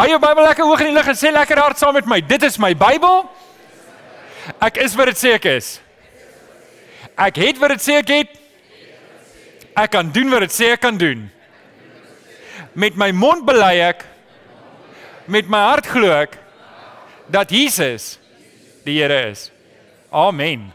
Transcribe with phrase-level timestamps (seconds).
[0.00, 2.22] Hou jou Bybel lekker hoog in die lug en sê lekker hard saam met my.
[2.24, 3.26] Dit is my Bybel.
[4.64, 5.74] Ek is wat dit sê ek is.
[7.20, 8.38] Ek het wat dit sê ek het.
[9.76, 11.26] Ek kan doen wat dit sê ek kan doen.
[12.72, 14.06] Met my mond bely ek
[15.28, 16.40] met my hart glo ek
[17.28, 18.14] dat Jesus
[18.88, 19.50] die Here is.
[20.08, 20.70] Amen.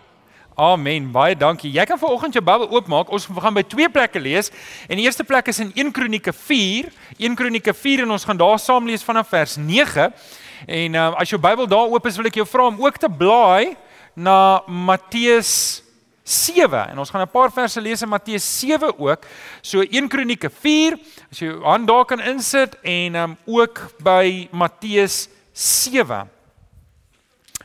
[0.55, 1.09] Amen.
[1.11, 1.67] Baie dankie.
[1.67, 3.09] Jy kan vanoggend jou Bybel oopmaak.
[3.11, 4.47] Ons gaan by twee plekke lees.
[4.87, 6.87] En die eerste plek is in 1 Kronieke 4.
[7.19, 10.05] 1 Kronieke 4 en ons gaan daar saam lees vanaf vers 9.
[10.65, 13.09] En uh, as jou Bybel daar oop is, wil ek jou vra om ook te
[13.11, 13.75] blaai
[14.15, 15.83] na Matteus
[16.23, 19.27] 7 en ons gaan 'n paar verse lees in Matteus 7 ook.
[19.61, 20.95] So 1 Kronieke 4,
[21.31, 26.31] as jy hand daar kan insit en um, ook by Matteus 7.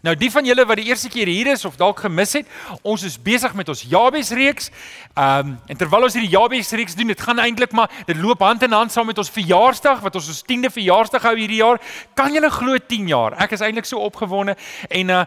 [0.07, 2.47] Nou die van julle wat die eerste keer hier is of dalk gemis het,
[2.83, 4.71] ons is besig met ons Jabes reeks.
[5.15, 8.41] Ehm um, en terwyl ons hierdie Jabes reeks doen, dit gaan eintlik maar dit loop
[8.41, 11.81] hand in hand saam met ons verjaarsdag wat ons ons 10de verjaarsdag hou hierdie jaar.
[12.15, 13.37] Kan julle glo 10 jaar?
[13.43, 14.57] Ek is eintlik so opgewonde
[14.89, 15.25] en uh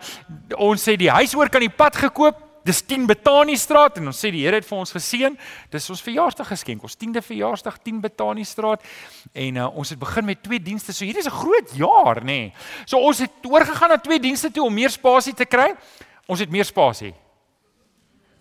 [0.58, 4.20] ons sê die huis oor kan die pad gekoop dis 10 Betanie straat en ons
[4.20, 5.36] sê die Here het vir ons geseën.
[5.74, 8.84] Dis ons verjaarsdag geskenk, ons 10de verjaarsdag 10 Betanie straat
[9.34, 10.96] en uh, ons het begin met twee dienste.
[10.96, 12.26] So hierdie is 'n groot jaar, nê.
[12.26, 12.54] Nee.
[12.86, 15.76] So ons het oorgegaan na twee dienste toe om meer spasie te kry.
[16.28, 17.14] Ons het meer spasie.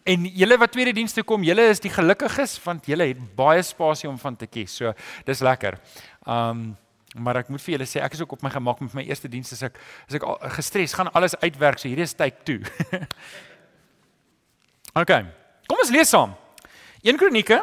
[0.05, 4.09] En julle wat tweede dienste kom, julle is die gelukkiges want julle het baie spasie
[4.09, 4.75] om van te kies.
[4.75, 4.93] So
[5.27, 5.79] dis lekker.
[6.27, 6.77] Um
[7.13, 9.29] maar ek moet vir julle sê ek is ook op my gemak met my eerste
[9.29, 9.75] diens as ek
[10.09, 10.25] as ek
[10.57, 11.79] gestres gaan alles uitwerk.
[11.79, 12.61] So hierdie is tyd toe.
[14.93, 15.13] OK.
[15.65, 16.35] Kom ons lees saam.
[17.01, 17.63] 1 Kronieke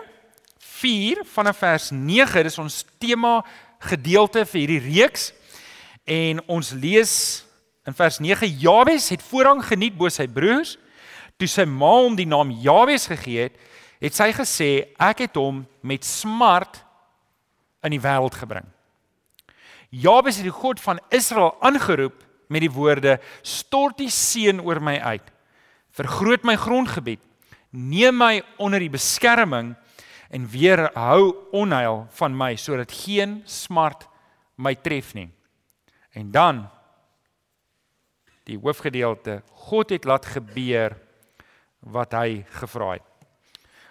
[0.79, 3.39] 4 vanaf vers 9, dis ons tema
[3.85, 5.27] gedeelte vir hierdie reeks.
[6.09, 7.13] En ons lees
[7.85, 10.77] in vers 9: Jabes het voorrang geniet bo sy broers.
[11.37, 13.61] Toe sy ma hom die naam Jabes gegee het,
[14.01, 16.81] het sy gesê: "Ek het hom met smart
[17.85, 18.65] in die wêreld gebring."
[19.93, 24.97] Jabes het die God van Israel aangeroep met die woorde: "Stort die seën oor my
[24.97, 25.29] uit."
[25.99, 27.19] Vergroot my grondgebied.
[27.75, 29.73] Neem my onder die beskerming
[30.31, 34.07] en weerhou onheil van my sodat geen smart
[34.55, 35.27] my tref nie.
[36.15, 36.63] En dan
[38.47, 40.95] die hoofgedeelte, God het laat gebeur
[41.79, 43.05] wat hy gevra het.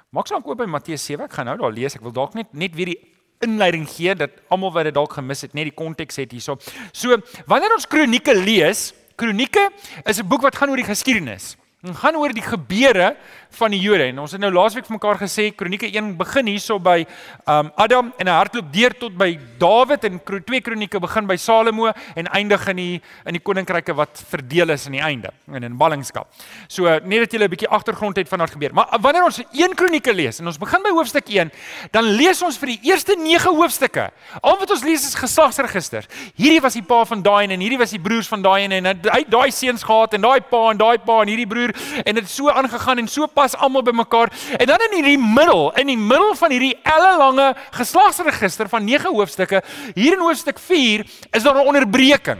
[0.08, 1.28] Maak saam oop by Matteus 7.
[1.28, 1.94] Ek gaan nou daar lees.
[1.94, 3.00] Ek wil dalk net net weer die
[3.44, 6.56] inleiding gee dat almal wat dit dalk gemis het, net die konteks het hierso.
[6.96, 8.90] So, wanneer ons Kronieke lees,
[9.20, 9.68] Kronieke
[10.04, 11.57] is 'n boek wat gaan oor die geskiedenis.
[11.78, 13.12] Dit gaan oor die gebeure
[13.54, 14.08] van die Jode.
[14.10, 17.04] En ons het nou laasweek vir mekaar gesê Kronieke 1 begin hierso by
[17.46, 19.28] um Adam en hy hardloop deur tot by
[19.60, 21.86] Dawid en 2 Kronieke begin by Salomo
[22.18, 22.96] en eindig in die
[23.30, 26.26] in die koninkryke wat verdeel is aan die einde en in ballingskap.
[26.66, 28.74] So net dat jy 'n bietjie agtergrond het van wat gebeur.
[28.74, 31.52] Maar wanneer ons 1 Kronieke lees en ons begin by hoofstuk 1,
[31.92, 34.10] dan lees ons vir die eerste 9 hoofstukke.
[34.42, 36.04] Al wat ons lees is geslagsregister.
[36.34, 39.24] Hierdie was die pa van daai en hierdie was die broers van daai en hy
[39.28, 41.67] daai seuns gehad en daai pa en daai pa en hierdie broer
[42.04, 44.32] en dit so aangegaan en so pas almal bymekaar.
[44.58, 49.62] En dan in hierdie middel, in die middel van hierdie ellelange geslagsregister van 9 hoofstukke,
[49.94, 52.38] hier in hoofstuk 4 is daar 'n onderbreking.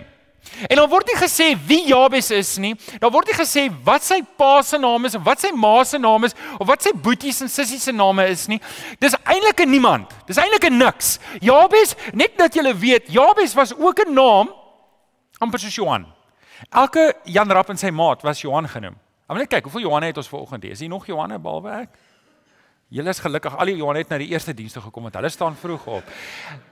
[0.67, 2.75] En dan word nie gesê wie Jabes is nie.
[2.99, 5.99] Dan word nie gesê wat sy pa se naam is of wat sy ma se
[5.99, 8.61] naam is of wat sy boeties en sissies se name is nie.
[8.99, 10.11] Dis eintlik 'n niemand.
[10.27, 11.19] Dis eintlik 'n niks.
[11.41, 14.51] Jabes, net dat jy weet, Jabes was ook 'n naam
[15.39, 16.07] amper soos Johan.
[16.71, 18.97] Elke Jan Rapp en sy maat was Johan genoem.
[19.29, 20.73] Ek wil net kyk hoeveel Johanne het ons vanoggend hier.
[20.73, 21.97] Is hier nog Johanne behalwe ek?
[22.89, 23.53] Julle is gelukkig.
[23.61, 26.15] Al die Johanne het na die eerste dienste gekom want hulle staan vroeg op.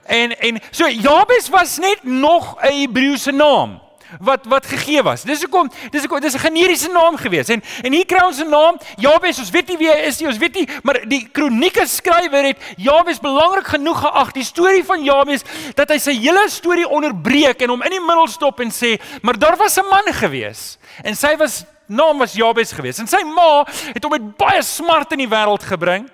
[0.09, 3.77] En en so Jabes was net nog 'n Hebreëse naam
[4.19, 5.23] wat wat gegee was.
[5.23, 7.49] Dis hoekom dis hoekom dis 'n generiese naam gewees.
[7.49, 9.39] En en hier kry ons 'n naam Jabes.
[9.39, 10.27] Ons weet nie wie hy is nie.
[10.27, 15.03] Ons weet nie, maar die kronieke skrywer het Jabes belangrik genoeg geag die storie van
[15.03, 15.41] Jabes
[15.75, 19.37] dat hy sy hele storie onderbreek en hom in die middel stop en sê, "Maar
[19.37, 23.65] daar was 'n man gewees en sy was naam was Jabes geweest en sy ma
[23.93, 26.07] het hom met baie smart in die wêreld gebring.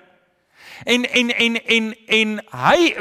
[0.84, 2.94] En en en en en hy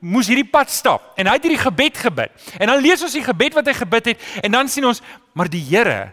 [0.00, 2.52] moes hierdie pad stap en hy het hierdie gebed gebid.
[2.58, 5.02] En dan lees ons die gebed wat hy gebid het en dan sien ons
[5.36, 6.12] maar die Here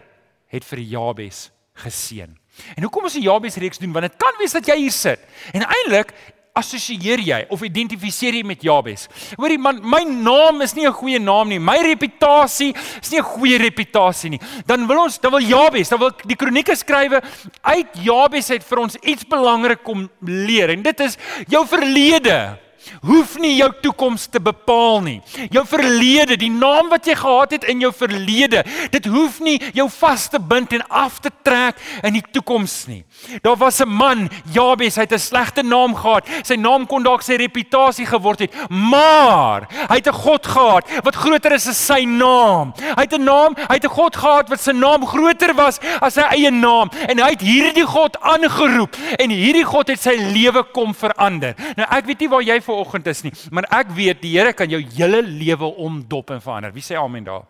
[0.52, 1.48] het vir Jabes
[1.84, 2.32] geseën.
[2.76, 3.92] En hoekom ons die Jabes reeks doen?
[3.94, 5.22] Want dit kan wees dat jy hier sit
[5.54, 6.12] en eintlik
[6.58, 9.06] assosieer jy of identifiseer jy met Jabes?
[9.38, 11.58] Hoorie man, my naam is nie 'n goeie naam nie.
[11.58, 14.40] My reputasie is nie 'n goeie reputasie nie.
[14.66, 17.22] Dan wil ons, dan wil Jabes, dan wil die kronieke skrywe
[17.62, 22.58] uit Jabes uit vir ons iets belangrik kom leer en dit is jou verlede
[23.02, 25.20] hoef nie jou toekoms te bepaal nie.
[25.50, 29.88] Jou verlede, die naam wat jy gehad het in jou verlede, dit hoef nie jou
[29.98, 33.04] vas te bind en af te trek in die toekoms nie.
[33.42, 36.26] Daar was 'n man, Jabes, hy het 'n slegte naam gehad.
[36.42, 41.16] Sy naam kon dalk sy reputasie geword het, maar hy het 'n God gehad wat
[41.16, 42.72] groter is as sy naam.
[42.96, 46.14] Hy het 'n naam, hy het 'n God gehad wat sy naam groter was as
[46.14, 50.64] sy eie naam en hy het hierdie God aangeroep en hierdie God het sy lewe
[50.72, 51.54] kom verander.
[51.76, 54.70] Nou ek weet nie waar jy vanoggend is nie, maar ek weet die Here kan
[54.70, 56.72] jou hele lewe omdop en verander.
[56.74, 57.46] Wie sê amen daar?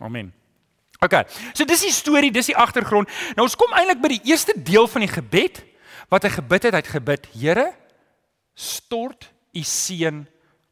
[0.00, 0.32] Amen.
[1.00, 1.18] OK.
[1.52, 3.10] So dis die storie, dis die agtergrond.
[3.36, 5.60] Nou ons kom eintlik by die eerste deel van die gebed
[6.12, 6.76] wat hy gebid het.
[6.76, 7.66] Hy het gebid: Here,
[8.54, 10.24] stort u seën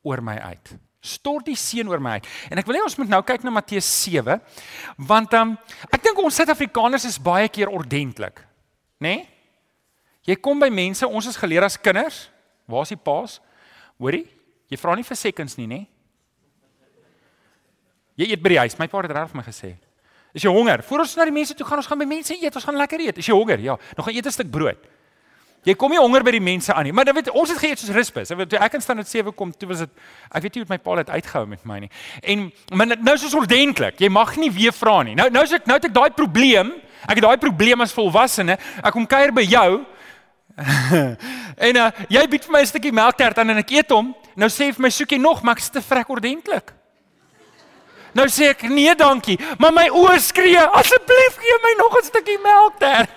[0.04, 0.74] oor my uit.
[1.04, 2.28] Stort die seën oor my uit.
[2.48, 4.38] En ek wil hê ons moet nou kyk na Matteus 7,
[4.96, 5.52] want um,
[5.92, 8.40] ek dink ons Suid-Afrikaners is baie keer ordentlik,
[9.04, 9.18] né?
[9.18, 9.22] Nee?
[10.24, 12.22] Jy kom by mense, ons is geleer as kinders.
[12.64, 13.42] Waar is die paas?
[13.98, 14.26] Hoorie?
[14.72, 15.66] Jy vra nie vir seconds nie?
[15.70, 15.86] Nee?
[18.14, 18.76] Jy eet by die huis.
[18.78, 19.74] My pa het reg vir my gesê.
[20.34, 20.82] Is jy honger?
[20.86, 22.54] Voor ons na die mense toe gaan, ons gaan by mense eet.
[22.54, 23.18] Ons gaan lekker eet.
[23.22, 23.62] Is jy honger?
[23.62, 23.78] Ja.
[23.96, 24.78] Nog gaan eet 'n stuk brood.
[25.64, 26.92] Jy kom nie honger by die mense aan nie.
[26.92, 28.28] Maar dan weet ons het geëet soos Rispus.
[28.28, 29.90] Toe ek in stand het 7 kom, toe was dit
[30.30, 31.90] ek weet nie hoe my pa het uitgehou met my nie.
[32.22, 33.98] En maar nou is ons ordentlik.
[33.98, 35.14] Jy mag nie weer vra nie.
[35.14, 36.74] Nou nou is ek nou het ek daai probleem.
[37.08, 38.58] Ek het daai probleem as volwassene.
[38.82, 39.84] Ek kom kuier by jou.
[41.66, 44.14] en uh, jy bied vir my 'n stukkie melktert aan en ek eet hom.
[44.38, 46.70] Nou sê jy vir my soek jy nog, maar ek's te vrek ordentlik.
[48.14, 49.34] Nou sê ek nee, dankie.
[49.58, 53.08] Maar my oë skree, asseblief gee my nog 'n stukkie melk daar.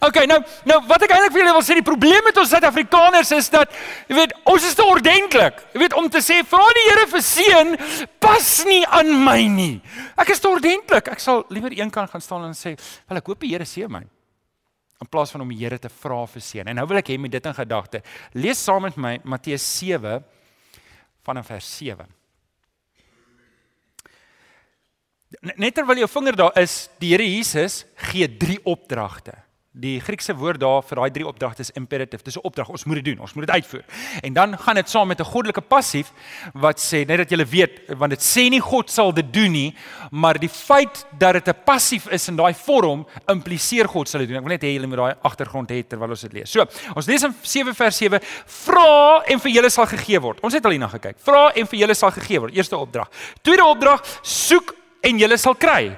[0.00, 3.30] OK, nou nou wat ek eintlik vir julle wil sê, die probleem met ons Suid-Afrikaners
[3.36, 3.68] is dat
[4.08, 5.60] jy weet, ons is te ordentlik.
[5.74, 7.76] Jy weet om te sê vra die Here vir seën
[8.22, 9.82] pas nie aan my nie.
[10.16, 11.08] Ek is te ordentlik.
[11.12, 12.78] Ek sal liewer een kant gaan staan en sê,
[13.08, 14.06] "Wel, ek hoop die Here seën my."
[15.02, 16.68] In plaas van om die Here te vra vir seën.
[16.70, 18.02] En nou wil ek hê met dit in gedagte,
[18.38, 20.20] lees saam met my Matteus 7
[21.26, 22.06] vanaf vers 7.
[25.56, 27.82] Net terwyl jou vinger daar is, die Here Jesus
[28.12, 29.34] gee drie opdragte.
[29.72, 32.22] Die Griekse woord daar vir daai drie opdragte is imperative.
[32.22, 33.84] Dis 'n opdrag, ons moet dit doen, ons moet dit uitvoer.
[34.22, 36.12] En dan gaan dit saam met 'n goddelike passief
[36.52, 39.74] wat sê net dat jy weet, want dit sê nie God sal dit doen nie,
[40.10, 44.28] maar die feit dat dit 'n passief is in daai vorm impliseer God sal dit
[44.28, 44.36] doen.
[44.36, 46.50] Ek wil net hê julle moet daai agtergrond hê terwyl ons dit lees.
[46.50, 50.40] So, ons lees in 7 vers 7: Vra en vir julle sal gegee word.
[50.42, 51.16] Ons het al hierna gekyk.
[51.18, 52.54] Vra en vir julle sal gegee word.
[52.54, 53.08] Eerste opdrag.
[53.42, 55.96] Tweede opdrag: Soek en julle sal kry.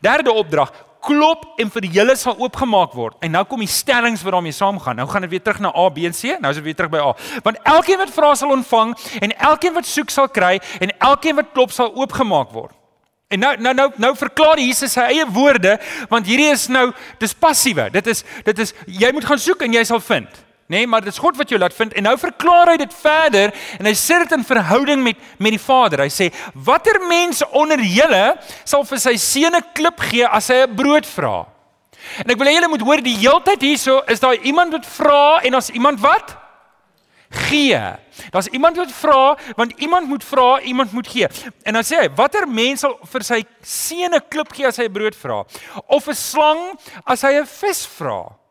[0.00, 0.70] Derde opdrag:
[1.04, 3.16] klop en vir julle sal oopgemaak word.
[3.24, 4.96] En nou kom die stellings wat daarmee saamgaan.
[5.00, 6.38] Nou gaan dit weer terug na A, B en C.
[6.40, 7.12] Nou is dit weer terug by A.
[7.46, 11.52] Want elkeen wat vra sal ontvang en elkeen wat soek sal kry en elkeen wat
[11.52, 12.72] klop sal oopgemaak word.
[13.32, 15.78] En nou nou nou nou verklaar Jesus sy eie woorde
[16.10, 17.88] want hierdie is nou dis passiewe.
[17.94, 20.43] Dit is dit is jy moet gaan soek en jy sal vind.
[20.66, 23.50] Nee, maar dit is God wat jou laat vind en nou verklaar hy dit verder
[23.78, 26.00] en hy sê dit in verhouding met met die Vader.
[26.06, 30.64] Hy sê: "Watter mens onder julle sal vir sy seun 'n klip gee as hy
[30.64, 31.46] 'n brood vra?"
[32.24, 35.40] En ek wil hê julle moet hoor die heeltyd hierso is daar iemand wat vra
[35.42, 36.36] en as iemand wat
[37.30, 37.80] gee.
[38.30, 41.28] Daar's iemand wat vra want iemand moet vra, iemand moet gee.
[41.62, 44.88] En dan sê hy: "Watter mens sal vir sy seun 'n klip gee as hy
[44.88, 45.44] brood vra?
[45.88, 48.43] Of 'n slang as hy 'n vis vra?"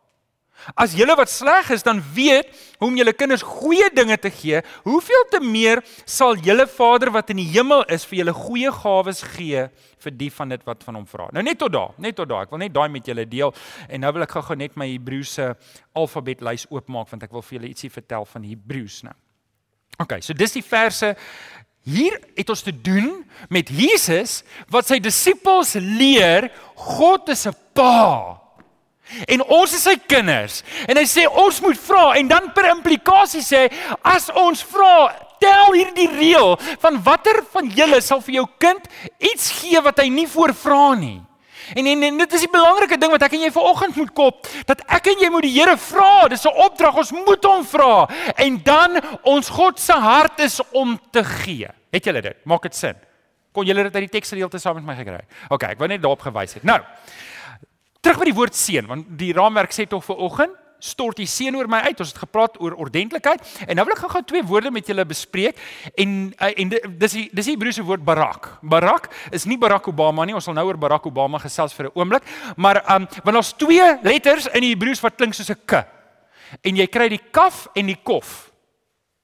[0.75, 2.49] As julle wat sleg is dan weet
[2.79, 7.31] hoe om julle kinders goeie dinge te gee, hoeveel te meer sal julle Vader wat
[7.33, 9.67] in die hemel is vir julle goeie gawes gee
[10.03, 11.29] vir die van dit wat van hom vra.
[11.35, 12.47] Nou net tot daar, net tot daar.
[12.47, 13.53] Ek wil net daai met julle deel
[13.89, 15.53] en nou wil ek gou-gou net my Hebreëse
[15.99, 19.15] alfabetlys oopmaak want ek wil vir julle ietsie vertel van Hebreëus nou.
[20.01, 21.13] OK, so dis die verse
[21.83, 23.09] Hier het ons te doen
[23.51, 24.39] met Jesus
[24.71, 26.47] wat sy disippels leer
[26.79, 28.42] God is 'n Pa.
[29.27, 30.61] En ons is sy kinders.
[30.87, 33.67] En hy sê ons moet vra en dan per implikasie sê
[34.01, 35.11] as ons vra,
[35.43, 38.89] tel hierdie reël van watter van julle sal vir jou kind
[39.19, 41.19] iets gee wat hy nie voorvra nie.
[41.71, 44.49] En, en en dit is die belangrike ding wat ek en jy vanoggend moet kop,
[44.67, 46.27] dat ek en jy moet die Here vra.
[46.31, 48.09] Dis 'n opdrag, ons moet hom vra.
[48.35, 51.69] En dan ons God se hart is om te gee.
[51.91, 52.37] Het julle dit?
[52.45, 52.95] Maak dit sin?
[53.53, 55.21] Kon julle dit uit die teksgedeelte saam met my gekry?
[55.49, 56.63] OK, ek wou net daarop gewys het.
[56.63, 56.79] Nou,
[58.03, 61.55] Terug by die woord seën, want die raamwerk sê tog vir oggend stort die seën
[61.55, 62.01] oor my uit.
[62.03, 65.59] Ons het gepraat oor ordentlikheid en nou wil ek gou-gou twee woorde met julle bespreek
[65.95, 68.49] en uh, en dis die dis die Hebreëse woord barak.
[68.59, 70.35] Barak is nie Barack Obama nie.
[70.35, 73.87] Ons sal nou oor Barack Obama gesels vir 'n oomblik, maar um want daar's twee
[74.03, 75.85] letters in die Hebreëus wat klink soos 'n k.
[76.61, 78.51] En jy kry die kaf en die kof.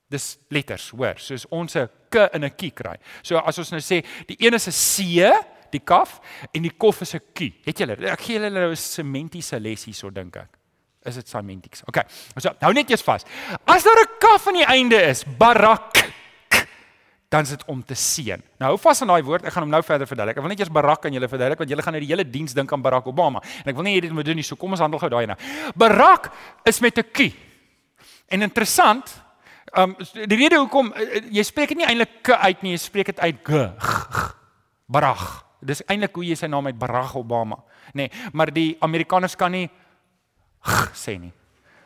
[0.09, 2.95] Dis letters, hoor, soos ons 'n k in 'n kie kry.
[3.21, 6.19] So as ons nou sê die een is 'n c die kaf
[6.51, 7.53] en die kof is 'n kie.
[7.65, 10.49] Het julle ek gee julle nou 'n sementiese les hierso dink ek.
[11.05, 11.83] Is dit semantics?
[11.87, 11.97] OK.
[12.37, 13.23] So, hou net eers vas.
[13.65, 16.09] As daar 'n kaf aan die einde is, barak
[17.29, 18.41] dan is dit om te seën.
[18.57, 20.39] Nou hou vas aan daai woord, ek gaan hom nou verder verduidelik.
[20.39, 22.55] Ek wil net eers Barack aan julle verduidelik want julle gaan nou die hele diens
[22.57, 24.45] dink aan Barack Obama en ek wil nie hê dit moet doen nie.
[24.45, 25.37] So kom ons handel gou daai nou.
[25.77, 26.31] Barack
[26.65, 27.29] is met 'n Q.
[28.33, 29.13] En interessant,
[29.77, 33.13] um die rede hoekom uh, jy spreek dit nie eintlik K uit nie, jy spreek
[33.13, 33.69] dit uit G.
[34.89, 35.48] Barack.
[35.61, 37.57] Dis eintlik hoe jy sy naam uit Barack Obama,
[37.93, 39.69] nê, nee, maar die Amerikaners kan nie
[40.95, 41.33] sê nie.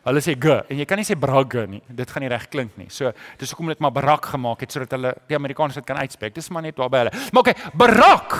[0.03, 1.79] Hulle sê g en jy kan nie sê brag nie.
[1.87, 2.89] Dit gaan nie reg klink nie.
[2.91, 6.01] So dis hoekom hulle dit maar Barack gemaak het sodat hulle die Amerikaners dit kan
[6.03, 6.35] uitspreek.
[6.35, 7.13] Dis maar net waar by hulle.
[7.31, 8.35] Maar okay, Barack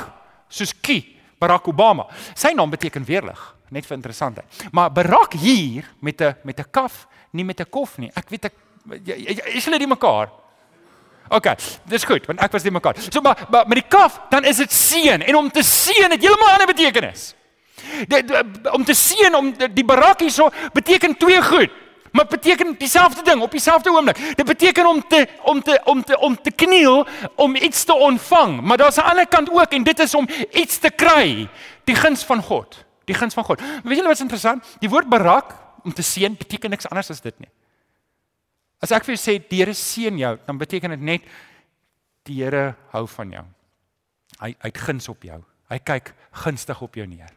[0.51, 0.99] soos Ki,
[1.39, 2.09] Barack Obama.
[2.35, 3.39] Sy naam beteken weerlig,
[3.71, 4.67] net vir interessantheid.
[4.75, 8.11] Maar Barack hier met 'n met 'n kaf, nie met 'n kof nie.
[8.13, 8.53] Ek weet ek
[9.55, 10.42] is hulle die mekaar?
[11.29, 11.47] OK,
[11.89, 12.95] dis goed, want ek was die mekaar.
[13.09, 16.21] So maar, maar met die kaf, dan is dit seën en om te seën het
[16.21, 17.33] heeltemal 'n ander betekenis.
[18.07, 21.69] De, de, om te seën om die barak hierso beteken twee goed.
[22.13, 24.17] Maar beteken dieselfde ding op dieselfde oomblik.
[24.35, 28.61] Dit beteken om te om te om te om te kniel om iets te ontvang,
[28.61, 31.49] maar daar's 'n ander kant ook en dit is om iets te kry,
[31.83, 32.85] die guns van God.
[33.05, 33.61] Die guns van God.
[33.83, 34.65] Weet julle wat is interessant?
[34.79, 35.45] Die woord barak
[35.83, 37.49] om te seën beteken niks anders as dit nie.
[38.83, 41.27] As ek vir jou sê die Here seën jou, dan beteken dit net
[42.27, 43.45] die Here hou van jou.
[44.41, 45.39] Hy hy het guns op jou.
[45.71, 46.11] Hy kyk
[46.43, 47.31] gunstig op jou neer.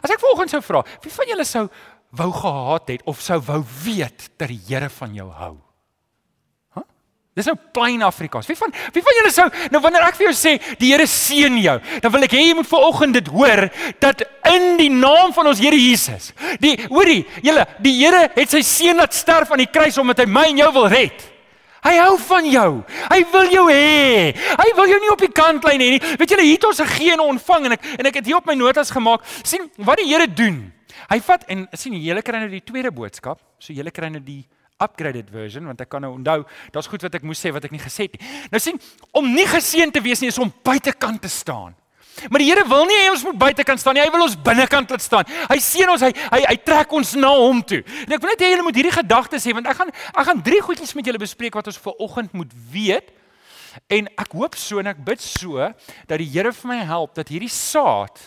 [0.00, 1.66] As ek volgens sou vra, wie van julle sou
[2.12, 5.56] wou gehaat het of sou wou weet dat die Here van jou hou?
[7.32, 8.46] Dis nou plain Afrikaans.
[8.50, 11.54] Wie van wie van julle sou nou wanneer ek vir jou sê die Here seën
[11.62, 13.64] jou, dan wil ek hê jy moet vanoggend dit hoor
[14.04, 16.32] dat in die naam van ons Here Jesus.
[16.60, 20.28] Die hoorie, julle, die Here het sy seun laat sterf aan die kruis omdat hy
[20.28, 21.24] my en jou wil red.
[21.82, 22.68] Hy hou van jou.
[23.10, 24.30] Hy wil jou hê.
[24.36, 26.04] Hy wil jou nie op die kantlyn hê nie.
[26.20, 28.46] Weet julle, hier het ons 'n gene ontvang en ek en ek het hier op
[28.46, 29.24] my notas gemaak.
[29.42, 30.72] sien wat die Here doen.
[31.08, 33.40] Hy vat en sien julle kry nou die tweede boodskap.
[33.58, 34.46] So julle kry nou die
[34.80, 37.74] upgraded version want ek kan nou onthou, daar's goed wat ek moes sê wat ek
[37.74, 38.32] nie gesê het nie.
[38.52, 38.80] Nou sien,
[39.12, 41.76] om nie geseën te wees nie is om buitekant te staan.
[42.30, 44.02] Maar die Here wil nie hê ons moet buitekant staan nie.
[44.04, 45.30] Hy wil ons binnekant laat staan.
[45.48, 47.80] Hy seën ons, hy hy hy trek ons na hom toe.
[48.04, 50.44] En ek wil net hê julle moet hierdie gedagtes hê want ek gaan ek gaan
[50.44, 53.10] drie goedjies met julle bespreek wat ons vir oggend moet weet.
[53.88, 55.72] En ek hoop so en ek bid so
[56.10, 58.20] dat die Here vir my help dat hierdie saad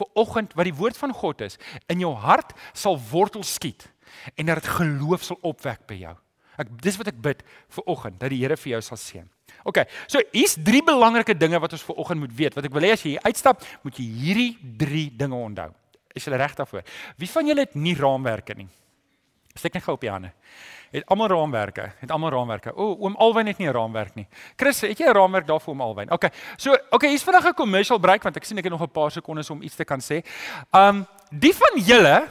[0.00, 1.58] vir oggend wat die woord van God is
[1.92, 3.90] in jou hart sal wortel skiet
[4.34, 6.16] en dat dit geloof sal opwek by jou.
[6.60, 7.44] Ek dis wat ek bid
[7.76, 9.28] vir oggend dat die Here vir jou sal seën.
[9.64, 9.84] OK.
[10.08, 12.56] So hier's drie belangrike dinge wat ons vir oggend moet weet.
[12.56, 14.50] Wat ek wil hê as jy hier uitstap, moet jy hierdie
[14.80, 15.70] drie dinge onthou.
[16.16, 16.84] Is jy reg daarvoor?
[17.20, 18.68] Wie van julle het nie raamwerke nie?
[19.54, 20.32] Steek net gou op die hande.
[20.90, 21.84] Het almal raamwerke?
[22.00, 22.72] Het almal raamwerke?
[22.74, 24.26] O, oom Alwyn het nie 'n raamwerk nie.
[24.56, 26.10] Chris, het jy 'n raamwerk daarvoor om Alwyn?
[26.10, 26.30] OK.
[26.56, 29.10] So, OK, hier's vinnig 'n commercial break want ek sien ek het nog 'n paar
[29.10, 30.24] sekondes om iets te kan sê.
[30.72, 32.28] Um die van julle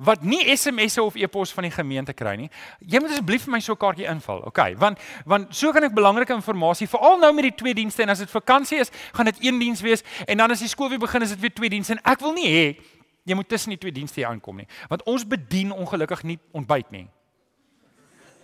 [0.00, 2.48] wat nie SMS'e of e-pos van die gemeente kry nie,
[2.80, 4.40] jy moet asseblief vir my so 'n kaartjie invul.
[4.48, 8.08] OK, want want so kan ek belangrike inligting veral nou met die twee dienste en
[8.08, 10.98] as dit vakansie is, gaan dit een diens wees en dan as die skool weer
[10.98, 12.76] begin is dit weer twee dienste en ek wil nie hê
[13.24, 16.90] jy moet tussen die twee dienste hier aankom nie, want ons bedien ongelukkig nie ontbyt
[16.90, 17.08] nie.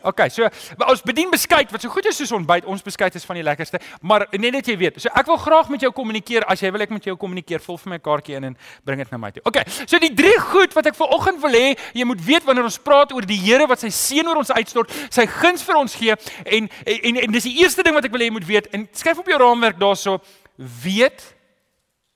[0.07, 0.47] OK, so
[0.87, 2.67] ons bedien beskuit wat so goed is soos ontbyt.
[2.71, 5.01] Ons beskuit is van die lekkerste, maar net net jy weet.
[5.03, 6.47] So ek wil graag met jou kommunikeer.
[6.51, 9.11] As jy wil ek met jou kommunikeer, vul vir my kaartjie in en bring dit
[9.13, 9.43] na my toe.
[9.49, 9.63] OK.
[9.85, 12.79] So die drie goed wat ek vir oggend wil hê, jy moet weet wanneer ons
[12.83, 16.15] praat oor die Here wat sy seën oor ons uitstort, sy guns vir ons gee
[16.45, 18.71] en en en, en dis die eerste ding wat ek wil hê jy moet weet.
[18.75, 20.19] En skryf op jou raamwerk daarso,
[20.57, 21.23] weet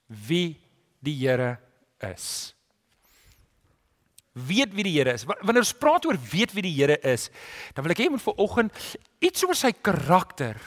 [0.08, 0.56] wie
[1.04, 1.56] die Here
[2.12, 2.54] is
[4.48, 5.26] weet wie die Here is.
[5.28, 7.28] Wanneer ons praat oor weet wie die Here is,
[7.74, 8.84] dan wil ek hê jy moet vir oggend
[9.24, 10.60] iets oor sy karakter,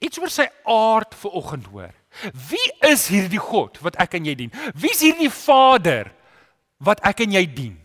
[0.00, 1.96] iets oor sy aard vir oggend hoor.
[2.48, 4.54] Wie is hierdie God wat ek en jy dien?
[4.74, 6.12] Wie is hierdie Vader
[6.84, 7.76] wat ek en jy dien?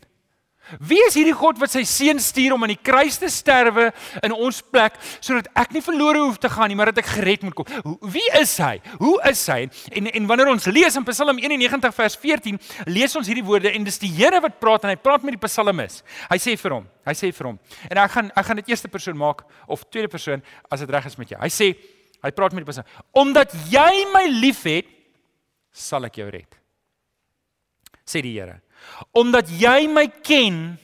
[0.79, 3.89] Wie is hierdie God wat sy seun stuur om aan die kruis te sterwe
[4.23, 7.45] in ons plek sodat ek nie verlore hoef te gaan nie, maar dat ek gered
[7.45, 7.67] moet kom?
[8.13, 8.77] Wie is hy?
[9.01, 9.65] Hoe is hy?
[9.91, 12.59] En en wanneer ons lees in Psalm 91 vers 14,
[12.91, 15.41] lees ons hierdie woorde en dis die Here wat praat en hy praat met die
[15.41, 16.01] psalmis.
[16.29, 17.59] Hy sê vir hom, hy sê vir hom.
[17.89, 21.09] En ek gaan ek gaan dit eerste persoon maak of tweede persoon as dit reg
[21.09, 21.41] is met jou.
[21.41, 21.73] Hy sê
[22.21, 22.89] hy praat met die psalm.
[23.17, 24.89] Omdat jy my liefhet,
[25.71, 26.60] sal ek jou red.
[28.05, 28.61] Sê die Here.
[29.13, 30.77] Omdat jy my ken,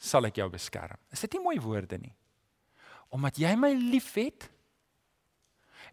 [0.00, 0.98] sal ek jou beskerm.
[1.12, 2.14] Is dit nie mooi woorde nie?
[3.14, 4.48] Omdat jy my liefhet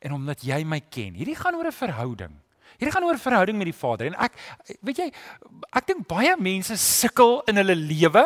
[0.01, 1.17] en omdat jy my ken.
[1.17, 2.35] Hierdie gaan oor 'n verhouding.
[2.77, 4.35] Hierdie gaan oor verhouding met die Vader en ek
[4.85, 5.07] weet jy
[5.73, 8.23] ek dink baie mense sukkel in hulle lewe.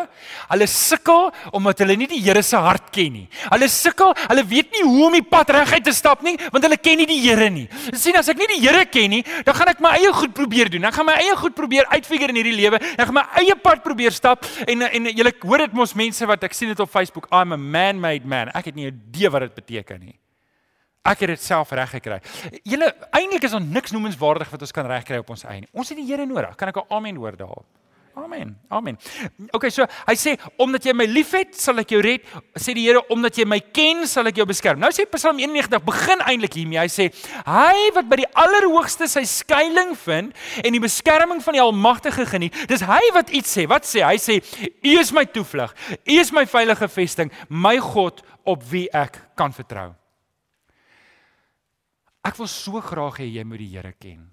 [0.49, 3.23] Hulle sukkel omdat hulle nie die Here se hart ken nie.
[3.47, 6.79] Hulle sukkel, hulle weet nie hoe om die pad reguit te stap nie want hulle
[6.81, 7.67] ken nie die Here nie.
[7.93, 10.71] sien as ek nie die Here ken nie, dan gaan ek my eie goed probeer
[10.73, 10.85] doen.
[10.89, 12.81] Ek gaan my eie goed probeer uitfigure in hierdie lewe.
[12.97, 16.43] Ek gaan my eie pad probeer stap en en julle hoor dit mos mense wat
[16.43, 18.51] ek sien dit op Facebook, I'm a man-made man.
[18.53, 20.20] Ek het nie 'n idee wat dit beteken nie.
[21.01, 22.19] Ek het dit self reg gekry.
[22.61, 25.71] Julle eintlik is ons niks noemenswaardig wat ons kan regkry op ons eie nie.
[25.73, 26.55] Ons het die Here nodig.
[26.55, 27.65] Kan ek 'n amen hoor daarop?
[28.13, 28.57] Amen.
[28.67, 28.97] Amen.
[29.55, 32.25] Okay, so hy sê omdat jy my liefhet, sal ek jou red.
[32.59, 34.79] Sê die Here omdat jy my ken, sal ek jou beskerm.
[34.79, 36.79] Nou sê Psalm 91 begin eintlik hiermee.
[36.79, 37.07] Hy sê
[37.47, 42.53] hy wat by die Allerhoogste sy skuilings vind en die beskerming van die Almagtige geniet.
[42.67, 43.65] Dis hy wat iets sê.
[43.65, 44.11] Wat sê hy?
[44.11, 45.73] Hy sê U is my toevlug.
[46.05, 49.95] U is my veilige vesting, my God op wie ek kan vertrou.
[52.25, 54.29] Ek wil so graag hê jy moet die Here ken.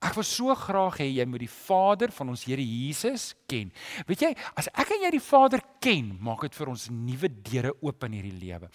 [0.00, 3.68] Ek wil so graag hê jy moet die Vader van ons Here Jesus ken.
[4.08, 7.74] Weet jy, as ek en jy die Vader ken, maak dit vir ons nuwe deure
[7.84, 8.70] oop in hierdie lewe.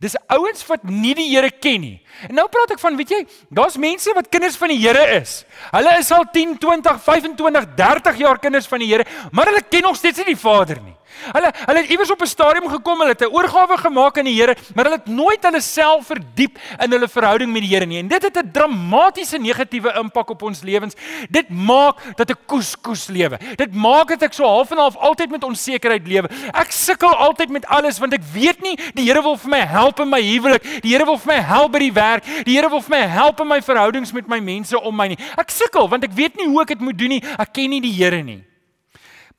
[0.00, 1.98] Dis ouens wat nie die Here ken nie.
[2.28, 3.20] En nou praat ek van, weet jy,
[3.52, 5.42] daar's mense wat kinders van die Here is.
[5.72, 9.88] Hulle is al 10, 20, 25, 30 jaar kinders van die Here, maar hulle ken
[9.88, 10.96] nog steeds nie die Vader nie.
[11.32, 14.38] Hulle hulle het iewers op 'n stadium gekom, hulle het 'n oorgawe gemaak aan die
[14.40, 17.98] Here, maar hulle het nooit hulle self verdiep in hulle verhouding met die Here nie.
[17.98, 20.94] En dit het 'n dramatiese negatiewe impak op ons lewens.
[21.30, 23.38] Dit maak dat ek koeskoes lewe.
[23.56, 26.28] Dit maak dat ek so half en half altyd met onsekerheid lewe.
[26.52, 30.00] Ek sukkel altyd met alles want ek weet nie die Here wil vir my help
[30.00, 30.62] in my huwelik.
[30.82, 32.24] Die Here wil vir my help by die werk.
[32.44, 35.18] Die Here wil vir my help in my verhoudings met my mense om my nie.
[35.36, 37.24] Ek sukkel want ek weet nie hoe ek dit moet doen nie.
[37.38, 38.49] Ek ken nie die Here nie.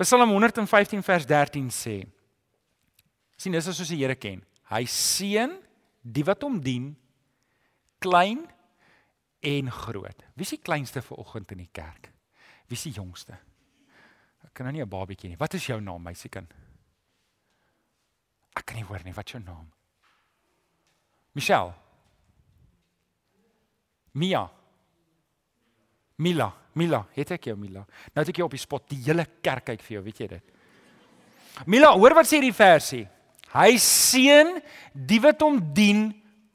[0.02, 2.00] Psalm 115 vers 13 sê:
[3.42, 4.44] sien dis soos die Here ken.
[4.72, 5.58] Hy seën
[6.02, 6.92] die wat hom dien,
[8.02, 8.46] klein
[9.42, 10.26] en groot.
[10.38, 12.12] Wie is die kleinste vir oggend in die kerk?
[12.70, 13.38] Wie is die jongste?
[14.46, 15.40] Ek kan nou nie 'n babietjie nie.
[15.40, 16.54] Wat is jou naam, meisiekind?
[18.56, 19.14] Ek kan nie hoor nie.
[19.14, 19.72] Wat is jou naam?
[21.34, 21.74] Michelle.
[24.14, 24.50] Mia.
[26.18, 26.61] Mila.
[26.80, 27.84] Mila, het ek jou Mila?
[28.14, 28.86] Nou het ek jou op die spot.
[28.92, 30.54] Die hele kerk kyk vir jou, weet jy dit?
[31.68, 33.04] Mila, hoor wat sê die versie.
[33.52, 34.56] Hy seën
[34.96, 36.06] die wat hom dien,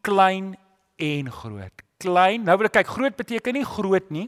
[0.07, 0.55] klein
[1.03, 1.85] en groot.
[2.01, 4.27] Klein, nou wil ek kyk, groot beteken nie groot nie.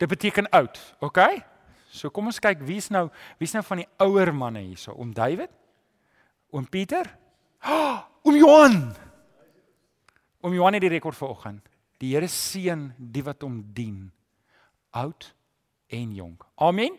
[0.00, 1.40] Dit beteken oud, okay?
[1.92, 3.06] So kom ons kyk wie's nou,
[3.40, 4.94] wie's nou van die ouer manne hierso?
[4.96, 5.52] Oom David?
[6.52, 7.08] Oom Pieter?
[7.68, 8.80] Oh, oom Johan.
[10.42, 11.62] Oom Johan het die rekord vanoggend.
[12.02, 14.10] Die Here seën die wat hom dien
[14.92, 15.34] oud
[15.86, 16.44] en jonk.
[16.54, 16.92] Amen.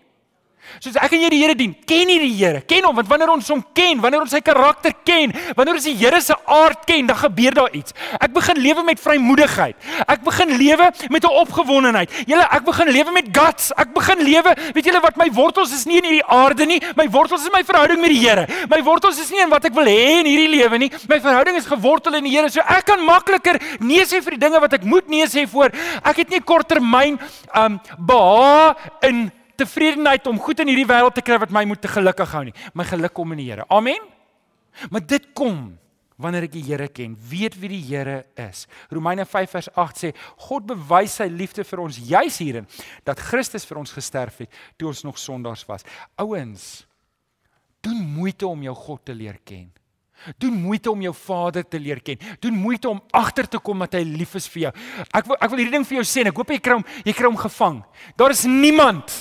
[0.80, 2.62] Soos ek en jy die Here dien, ken jy die Here?
[2.67, 5.95] Ken hom want wanneer ons hom ken, wanneer ons sy karakter ken, wanneer ons die
[5.99, 7.95] Here se aard ken, dan gebeur daar iets.
[8.19, 9.78] Ek begin lewe met vrymoedigheid.
[10.08, 12.10] Ek begin lewe met 'n opgewondenheid.
[12.28, 13.71] Julle, ek begin lewe met guts.
[13.78, 16.82] Ek begin lewe, weet julle wat my wortels is nie in hierdie aarde nie.
[16.95, 18.47] My wortels is my verhouding met die Here.
[18.69, 20.91] My wortels is nie in wat ek wil hê in hierdie lewe nie.
[21.08, 22.49] My verhouding is gewortel in die Here.
[22.49, 25.71] So ek kan makliker nee sê vir die dinge wat ek moet nee sê voor.
[26.04, 27.19] Ek het nie korttermyn
[27.56, 31.92] um beha in tevredenheid om goed in hierdie wêreld te kry wat my moet te
[31.92, 32.56] gelukkig hou nie.
[32.74, 33.66] My geluk kom in die Here.
[33.70, 34.02] Amen.
[34.89, 35.74] Maar dit kom
[36.22, 38.66] wanneer ek die Here ken, weet wie die Here is.
[38.94, 40.12] Romeine 5 vers 8 sê
[40.48, 42.68] God bewys sy liefde vir ons juis hierin
[43.08, 45.86] dat Christus vir ons gesterf het toe ons nog sondaars was.
[46.22, 46.86] Ouens,
[47.84, 49.72] doen moeite om jou God te leer ken.
[50.39, 52.22] Doen moeite om jou Vader te leer ken.
[52.39, 54.74] Doen moeite om agter te kom dat hy lief is vir jou.
[55.12, 56.86] Ek wil ek wil hierdie ding vir jou sê en ek hoop jy kry hom
[57.04, 57.82] jy kry hom gevang.
[58.20, 59.12] Daar is niemand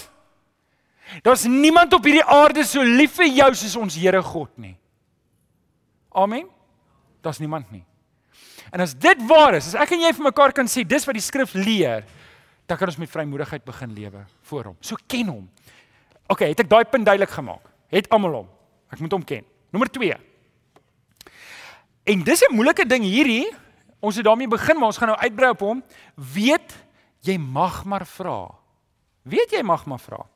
[1.21, 4.77] Daar's niemand op hierdie aarde so lief vir jou soos ons Here God nie.
[6.13, 6.49] Amen.
[7.21, 7.85] Daar's niemand nie.
[8.73, 11.17] En as dit waar is, as ek en jy vir mekaar kan sê dis wat
[11.17, 12.07] die skrif leer,
[12.69, 14.77] dan kan ons met vrymoedigheid begin lewe voor hom.
[14.81, 15.47] So ken hom.
[16.33, 17.65] OK, het ek daai punt duidelik gemaak?
[17.93, 18.49] Het almal hom?
[18.93, 19.45] Ek moet hom ken.
[19.75, 20.17] Nommer 2.
[22.09, 23.53] En dis 'n moeilike ding hierdie.
[24.01, 25.83] Ons het daarmee begin, maar ons gaan nou uitbrei op hom.
[26.17, 26.75] Weet
[27.21, 28.51] jy mag maar vra.
[29.23, 30.32] Weet jy mag maar vra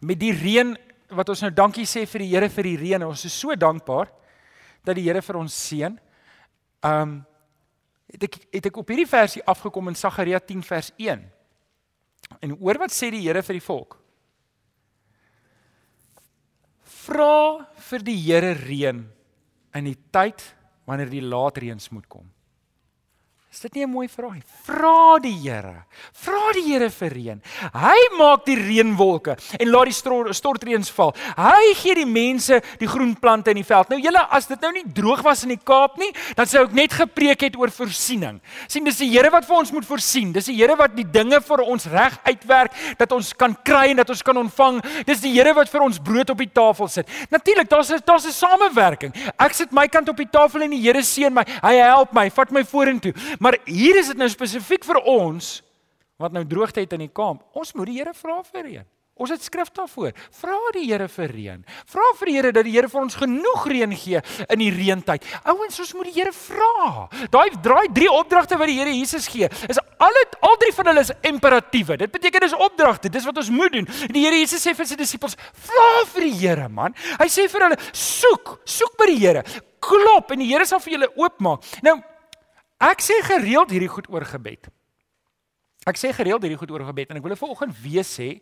[0.00, 0.74] met die reën
[1.16, 3.06] wat ons nou dankie sê vir die Here vir die reën.
[3.06, 4.10] Ons is so dankbaar
[4.86, 5.96] dat die Here vir ons seën.
[6.86, 7.20] Um
[8.06, 11.24] het ek het ek op hierdie versie afgekom in Sagaria 10 vers 1.
[12.42, 13.98] En hoor wat sê die Here vir die volk?
[17.06, 19.02] Vra vir die Here reën
[19.76, 20.42] in die tyd
[20.86, 22.30] wanneer die laatreëns moet kom.
[23.56, 24.42] Is dit nie 'n mooi vraag nie?
[24.66, 25.86] Vra die Here.
[26.12, 27.40] Vra die Here vir reën.
[27.72, 31.14] Hy maak die reënwolke en laat die stortreëns val.
[31.38, 33.88] Hy gee die mense die groen plante in die veld.
[33.88, 36.72] Nou julle, as dit nou nie droog was in die Kaap nie, dan sou ek
[36.72, 38.42] net gepreek het oor voorsiening.
[38.68, 40.32] sien dis die Here wat vir ons moet voorsien.
[40.32, 43.96] Dis die Here wat die dinge vir ons reg uitwerk dat ons kan kry en
[43.96, 44.82] dat ons kan ontvang.
[45.06, 47.08] Dis die Here wat vir ons brood op die tafel sit.
[47.30, 49.14] Natuurlik, daar's daar's 'n samewerking.
[49.38, 51.44] Ek sit my kant op die tafel en die Here seën my.
[51.62, 53.14] Hy help my, vat my vorentoe.
[53.46, 55.60] Maar hier is dit nou spesifiek vir ons
[56.18, 57.44] wat nou droogte het in die kamp.
[57.54, 58.86] Ons moet die Here vra vir reën.
[59.22, 60.16] Ons het skrif daarvoor.
[60.34, 61.60] Vra die Here vir reën.
[61.86, 65.28] Vra vir die Here dat die Here vir ons genoeg reën gee in die reentyd.
[65.52, 67.04] Ouens, ons moet die Here vra.
[67.36, 70.90] Daai draai drie opdragte wat die Here Jesus gee, is al het al drie van
[70.90, 72.00] hulle is imperatiewe.
[72.02, 73.86] Dit beteken dis opdragte, dis wat ons moet doen.
[74.10, 76.98] Die Here Jesus sê vir sy disippels, vra vir die Here, man.
[77.22, 79.46] Hy sê vir hulle, soek, soek by die Here.
[79.86, 81.62] Klop en die Here sal vir julle oopmaak.
[81.86, 82.00] Nou,
[82.82, 84.68] Ek sê gereeld hierdie goed oor gebed.
[85.88, 88.40] Ek sê gereeld hierdie goed oor gebed en ek wil dit vanoggend weer sê,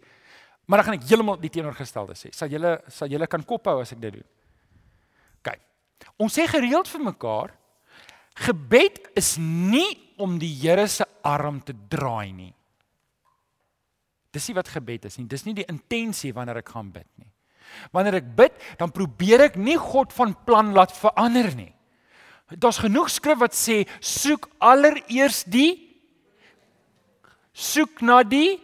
[0.66, 2.32] maar dan gaan ek heeltemal die teenoorgestelde sê.
[2.34, 4.26] Sal julle sal julle kan kop hou as ek dit doen.
[5.42, 5.52] OK.
[6.24, 7.54] Ons sê gereeld vir mekaar
[8.34, 12.52] gebed is nie om die Here se arm te draai nie.
[14.34, 15.28] Dis nie wat gebed is nie.
[15.30, 17.30] Dis nie die intensie wanneer ek gaan bid nie.
[17.94, 21.73] Wanneer ek bid, dan probeer ek nie God van plan laat verander nie.
[22.58, 25.72] Daar's genoeg skrif wat sê soek allereers die
[27.54, 28.58] soek na die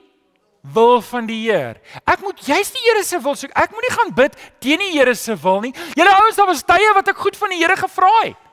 [0.60, 1.78] wil van die Heer.
[2.04, 3.54] Ek moet juist die Here se wil soek.
[3.56, 5.72] Ek moenie gaan bid teen die Here se wil nie.
[5.96, 8.46] Julle ouens, daar was tye wat ek goed van die Here gevra het.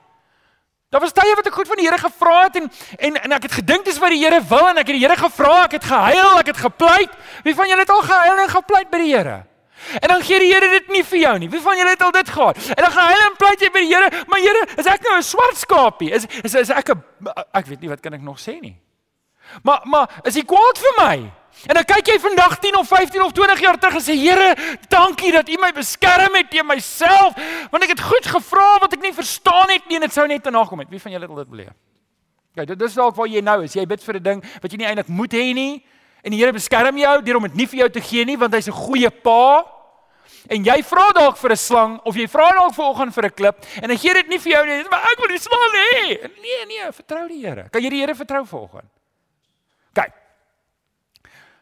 [0.88, 2.70] Daar was tye wat ek goed van die Here gevra het en
[3.10, 5.20] en en ek het gedink dis wat die Here wil en ek het die Here
[5.20, 7.22] gevra, ek het gehuil, ek het gepleit.
[7.44, 9.42] Wie van julle het al gehuil en gepleit by die Here?
[10.02, 11.50] En dan gee die Here dit nie vir jou nie.
[11.50, 12.58] Wie van julle het al dit gehad?
[12.76, 15.18] En dan gaan hulle en pleit jy by die Here, maar Here, is ek nou
[15.18, 16.12] 'n swart skapie?
[16.12, 17.04] Is is is ek 'n
[17.54, 18.76] ek weet nie wat kan ek nog sê nie.
[19.64, 21.32] Maar maar is hy kwaad vir my?
[21.66, 24.56] En dan kyk jy vandag 10 of 15 of 20 jaar terug en sê Here,
[24.90, 27.34] dankie dat U my beskerm het teen myself,
[27.72, 30.44] want ek het goed gevra wat ek nie verstaan het nie en dit sou net
[30.44, 30.90] te nakom het.
[30.90, 31.74] Wie van julle het al dit beleef?
[32.58, 33.74] Kyk, dit is dalk waar jy nou is.
[33.74, 35.84] Jy bid vir 'n ding wat jy nie eintlik moet hê nie.
[36.28, 38.54] En die Here beskerm jou deur om dit nie vir jou te gee nie want
[38.54, 39.64] hy's 'n goeie pa.
[40.52, 43.58] En jy vra dalk vir 'n slang of jy vra dalk vanoggend vir 'n klip
[43.82, 46.30] en hy gee dit nie vir jou nie, maar ek wil die slang hê.
[46.42, 47.70] Nee, nee, vertrou die Here.
[47.70, 48.90] Kan jy die Here vertrou vanoggend?
[49.94, 50.14] Kyk.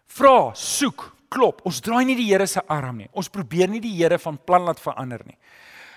[0.07, 1.61] Vra, soek, klop.
[1.65, 3.09] Ons draai nie die Here se arm nie.
[3.13, 5.37] Ons probeer nie die Here van plan laat verander nie.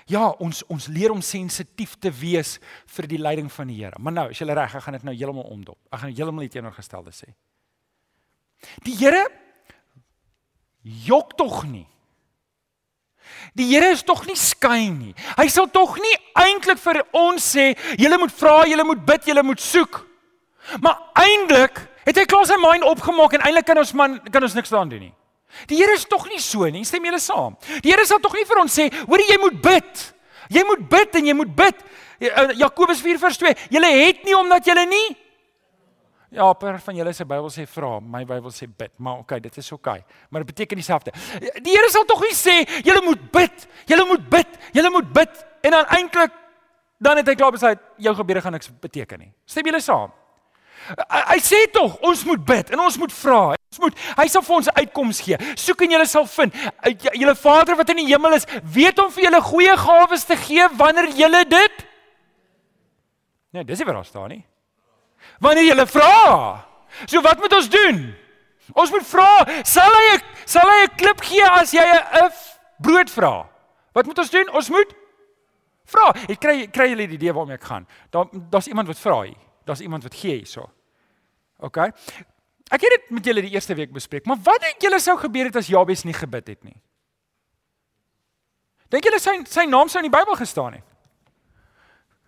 [0.07, 3.97] Ja, ons ons leer om sensitief te wees vir die leiding van die Here.
[3.99, 5.79] Maar nou, as jy reg, ek gaan dit nou heeltemal omdop.
[5.93, 7.35] Ek gaan heeltemal die teenoorgestelde sê.
[8.87, 9.27] Die Here
[10.83, 11.87] jok tog nie.
[13.55, 15.15] Die Here is tog nie skyn nie.
[15.39, 19.45] Hy sal tog nie eintlik vir ons sê, julle moet vra, julle moet bid, julle
[19.47, 20.03] moet soek.
[20.85, 24.57] Maar eintlik het hy klaar sy mind opgemaak en eintlik kan ons man kan ons
[24.57, 25.15] niks daaraan doen nie.
[25.71, 26.85] Die Here is tog nie so nie.
[26.85, 27.57] Stem julle saam?
[27.83, 30.05] Die Here sal tog nie vir ons sê, hoor jy moet bid.
[30.53, 31.81] Jy moet bid en jy moet bid.
[32.59, 33.55] Jakobus 4:2.
[33.71, 35.17] Julle het nie omdat julle nie
[36.31, 39.55] Ja, per van julle se Bybel sê vra, my Bybel sê bid, maar okay, dit
[39.57, 40.03] is okay.
[40.29, 41.13] Maar dit beteken dieselfde.
[41.65, 45.41] Die Here sal tog nie sê julle moet bid, julle moet bid, julle moet bid
[45.65, 46.35] en dan eintlik
[47.01, 49.31] dan het hy klaar besluit jou gebede gaan niks beteken nie.
[49.49, 50.13] Stem julle saam?
[51.31, 53.41] Hy sê tog ons moet bid en ons moet vra.
[53.73, 55.41] Ons moet hy sal vir ons uitkoms gee.
[55.65, 56.61] Soek en julle sal vind.
[57.17, 60.69] Julle Vader wat in die hemel is, weet om vir julle goeie gawes te gee
[60.77, 61.85] wanneer julle dit
[63.49, 64.43] Nee, dis nie waar staan nie
[65.41, 66.65] wanneer jy vra.
[67.07, 68.15] So wat moet ons doen?
[68.75, 69.29] Ons moet vra,
[69.65, 72.31] sal hy sal hy 'n klip gee as jy 'n
[72.81, 73.49] brood vra?
[73.93, 74.51] Wat moet ons doen?
[74.53, 74.95] Ons moet
[75.85, 76.13] vra.
[76.29, 77.87] Ek kry kry julle die idee waarmee ek gaan.
[78.11, 79.37] Daar daar's iemand wat vra hier.
[79.65, 80.71] Daar's iemand wat gee hierso.
[81.59, 81.77] OK.
[82.69, 85.49] Ek het dit met julle die eerste week bespreek, maar wat dink julle sou gebeur
[85.49, 86.77] het as Jabes nie gebid het nie?
[88.93, 90.85] Dink julle sy sy naam sou in die Bybel gestaan het?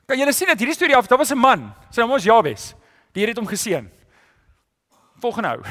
[0.08, 2.74] Kan julle sien dat hierdie storie af, daar was 'n man, sy naam was Jabes.
[3.12, 3.90] Die Here het hom geseën.
[5.20, 5.62] Volgende nou.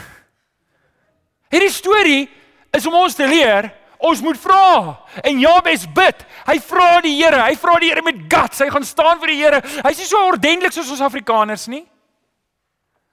[1.49, 2.30] Hierdie storie
[2.71, 4.95] is om ons te leer Ons moet vra.
[5.28, 6.21] En Jabes bid.
[6.47, 7.41] Hy vra die Here.
[7.43, 8.62] Hy vra die Here met guts.
[8.63, 9.60] Hy gaan staan vir die Here.
[9.84, 11.84] Hy's nie so ordentlik soos ons Afrikaners nie.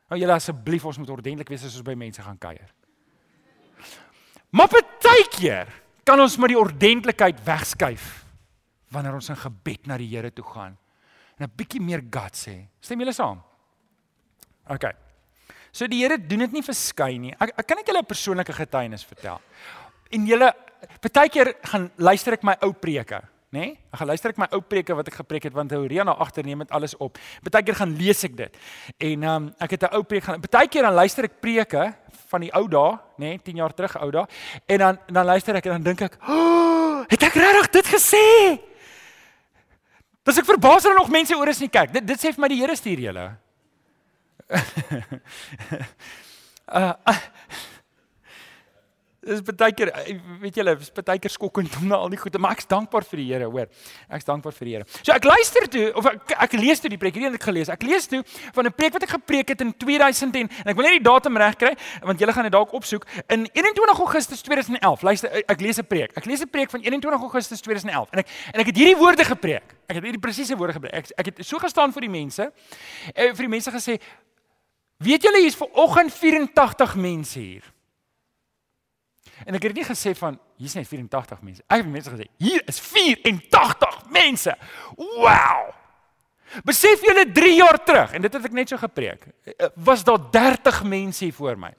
[0.07, 2.69] Nou julle asseblief, ons moet ordentlik wees as ons by mense gaan kuier.
[4.55, 5.73] Maar partykeer
[6.07, 8.05] kan ons maar die ordentlikheid wegskuif
[8.95, 10.77] wanneer ons in gebed na die Here toe gaan
[11.37, 12.69] en 'n bietjie meer guts hê.
[12.81, 13.43] Stem julle saam?
[14.69, 14.91] OK.
[15.77, 17.35] So die Here doen dit nie verskyn nie.
[17.37, 19.41] Ek, ek kan net julle 'n persoonlike getuienis vertel.
[20.11, 20.53] En julle
[21.01, 23.21] partykeer gaan luister ek my ou preke,
[23.53, 23.61] nê?
[23.61, 23.79] Nee?
[23.93, 26.45] Ek gaan luister ek my ou preke wat ek gepreek het want Horia na agter
[26.45, 27.19] neem dit alles op.
[27.43, 28.57] Partykeer gaan lees ek dit.
[28.99, 31.95] En ehm um, ek het 'n ou preek gaan partykeer dan luister ek preke
[32.29, 34.27] van die ou dae, nê, nee, 10 jaar terug ou dae.
[34.67, 38.61] En dan dan luister ek en dan dink ek, oh, "Het ek regtig dit gesê?"
[40.25, 41.93] Dis ek verbaas dat nog mense oor is in die kerk.
[41.93, 43.46] Dit dit sê vir my die Here stuur julle.
[46.77, 46.95] Uh,
[49.27, 49.91] Dis baie keer
[50.43, 53.21] weet julle, is baie keer skokkend om na al die goede, maar ek's dankbaar vir
[53.21, 53.67] die Here, hoor.
[54.15, 54.87] Ek's dankbaar vir die Here.
[55.01, 57.71] So ek luister toe of ek, ek lees toe die preek, hierdie het ek gelees.
[57.73, 58.23] Ek lees toe
[58.55, 61.37] van 'n preek wat ek gepreek het in 2000 en, ek wil net die datum
[61.37, 61.75] reg kry
[62.07, 63.07] want julle gaan dit dalk opsoek.
[63.27, 65.03] In 21 Augustus 2011.
[65.03, 66.13] Luister, ek lees 'n preek.
[66.17, 69.25] Ek lees 'n preek van 21 Augustus 2011 en ek en ek het hierdie woorde
[69.25, 69.75] gepreek.
[69.89, 70.95] Ek het hierdie presiese woorde gepreek.
[70.95, 72.43] Ek, ek het so gestaan vir die mense.
[73.15, 73.99] En eh, vir die mense gesê,
[74.97, 77.73] weet julle hier's ver oggend 84 mense hier.
[79.45, 81.65] En ek het nie gesê van hier's net 84 mense.
[81.67, 84.57] Ek het mense gesê hier is 84 mense.
[84.97, 85.75] Wow.
[86.65, 89.27] Besef julle 3 jaar terug en dit het ek net so gepreek.
[89.45, 91.73] Eh, was daar 30 mense hier voor my.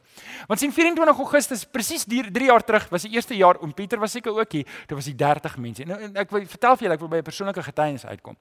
[0.47, 4.12] Want sien 24 Augustus presies 3 jaar terug was die eerste jaar oom Pieter was
[4.12, 4.65] seker ook hier.
[4.88, 5.86] Dit was die 30 mense.
[5.88, 8.38] Nou en ek wil vertel vir julle ek wil by 'n persoonlike getuienis uitkom.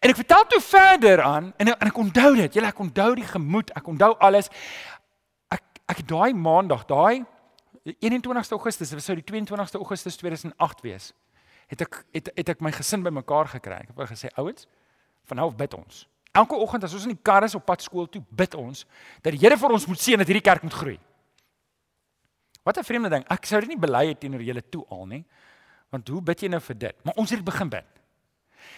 [0.00, 2.54] En ek vertel toe verder aan en en ek onthou dit.
[2.54, 3.70] Julle ek onthou die gemoed.
[3.76, 4.48] Ek onthou alles.
[5.50, 7.24] Ek ek daai maandag, daai
[8.00, 11.12] 21 Augustus, dit sou die 22 Augustus 2008 wees.
[11.70, 13.84] Het ek het het ek my gesin bymekaar gekry.
[13.86, 14.66] Ek het gesê ouens,
[15.26, 16.06] van nou af bid ons.
[16.36, 18.84] Elke oggend as ons in die kar is op pad skool toe, bid ons
[19.24, 20.98] dat die Here vir ons moet seën dat hierdie kerk moet groei.
[22.66, 23.24] Wat 'n vreemde ding.
[23.30, 25.24] Ek sou dit nie bely het teenoor julle toe al nie.
[25.90, 27.04] Want hoe bid jy nou vir dit?
[27.04, 27.86] Maar ons het begin bid.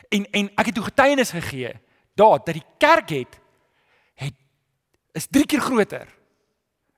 [0.08, 1.80] En en ek het toe getuienis gegee
[2.14, 3.40] daar dat die kerk het
[4.14, 4.34] het
[5.12, 6.08] is 3 keer groter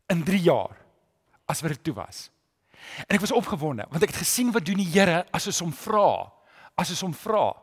[0.09, 0.77] in 3 jaar
[1.47, 2.31] as wat dit toe was.
[3.07, 5.73] En ek was opgewonde want ek het gesien wat doen die Here as ons hom
[5.73, 6.33] vra.
[6.75, 7.55] As ons hom vra.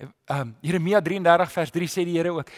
[0.00, 2.50] Ehm um, Jeremia 33 vers 3 sê die Here ook: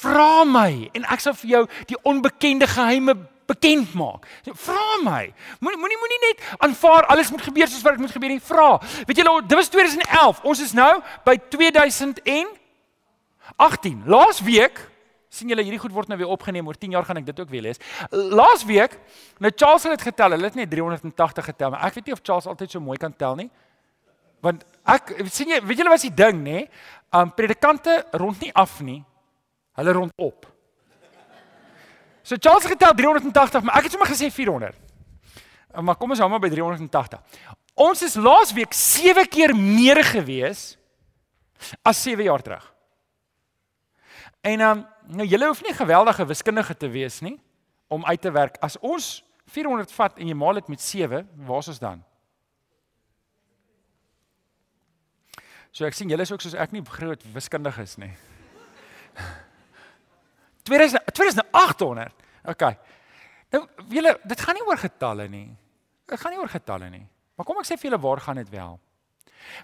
[0.00, 3.14] "Vra my en ek sal vir jou die onbekende geheime
[3.50, 4.26] bekend maak.
[4.44, 5.32] Vra my.
[5.60, 8.42] Moenie moenie moenie net aanvaar alles moet gebeur soos wat dit moet gebeur nie.
[8.50, 8.70] Vra.
[9.08, 10.40] Weet julle, dit was 2011.
[10.52, 10.92] Ons is nou
[11.26, 12.54] by 2018.
[14.06, 14.76] Laas week
[15.30, 17.50] sien julle hierdie goed word nou weer opgeneem oor 10 jaar gaan ek dit ook
[17.52, 17.78] weer lees.
[18.10, 18.98] Laas week,
[19.38, 22.22] nou Charles het dit getel, hulle het net 380 getel, maar ek weet nie of
[22.26, 23.46] Charles altyd so mooi kan tel nie.
[24.42, 26.64] Want ek sien jy, weet julle wat is die ding nê?
[27.12, 29.00] Um predikante rond nie af nie.
[29.78, 30.46] Hulle rond op.
[32.22, 34.76] So Charles het getel 380, maar ek het sommer gesê 400.
[35.82, 37.40] Maar kom ons hou maar by 380.
[37.80, 40.74] Ons is laas week 7 keer meer gewees
[41.86, 42.66] as 7 jaar terug.
[44.40, 47.34] En um nou julle hoef nie geweldige wiskundige te wees nie
[47.90, 51.64] om uit te werk as ons 400 vat en jy maal dit met 7, waar
[51.64, 52.04] is ons dan?
[55.72, 58.10] So ek sien julle is ook soos ek nie groot wiskundiges nie.
[60.68, 62.26] 2000 2800.
[62.50, 62.64] OK.
[63.54, 65.48] Nou julle, dit gaan nie oor getalle nie.
[66.10, 67.04] Dit gaan nie oor getalle nie.
[67.38, 68.76] Maar kom ek sê vir julle waar gaan dit wel?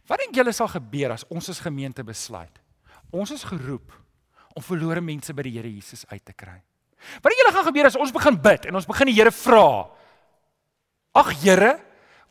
[0.08, 2.62] Wat dink julle sal gebeur as ons as gemeente besluit?
[3.14, 3.92] Ons is geroep
[4.56, 6.56] om verlore mense by die Here Jesus uit te kry.
[7.20, 9.68] Wat dink julle gaan gebeur as ons begin bid en ons begin die Here vra?
[11.16, 11.76] Ag Here,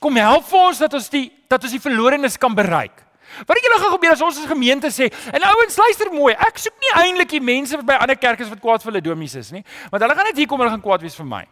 [0.02, 3.05] kom help vir ons dat ons die dat ons die verlorenes kan bereik.
[3.44, 6.62] Wat dink julle gaan gebeur as ons as gemeente sê, en ouens luister mooi, ek
[6.62, 9.64] soek nie eintlik die mense by ander kerke wat kwaad vir hulle domies is nie,
[9.92, 11.44] want hulle gaan net hier kom en hulle gaan kwaad wees vir my.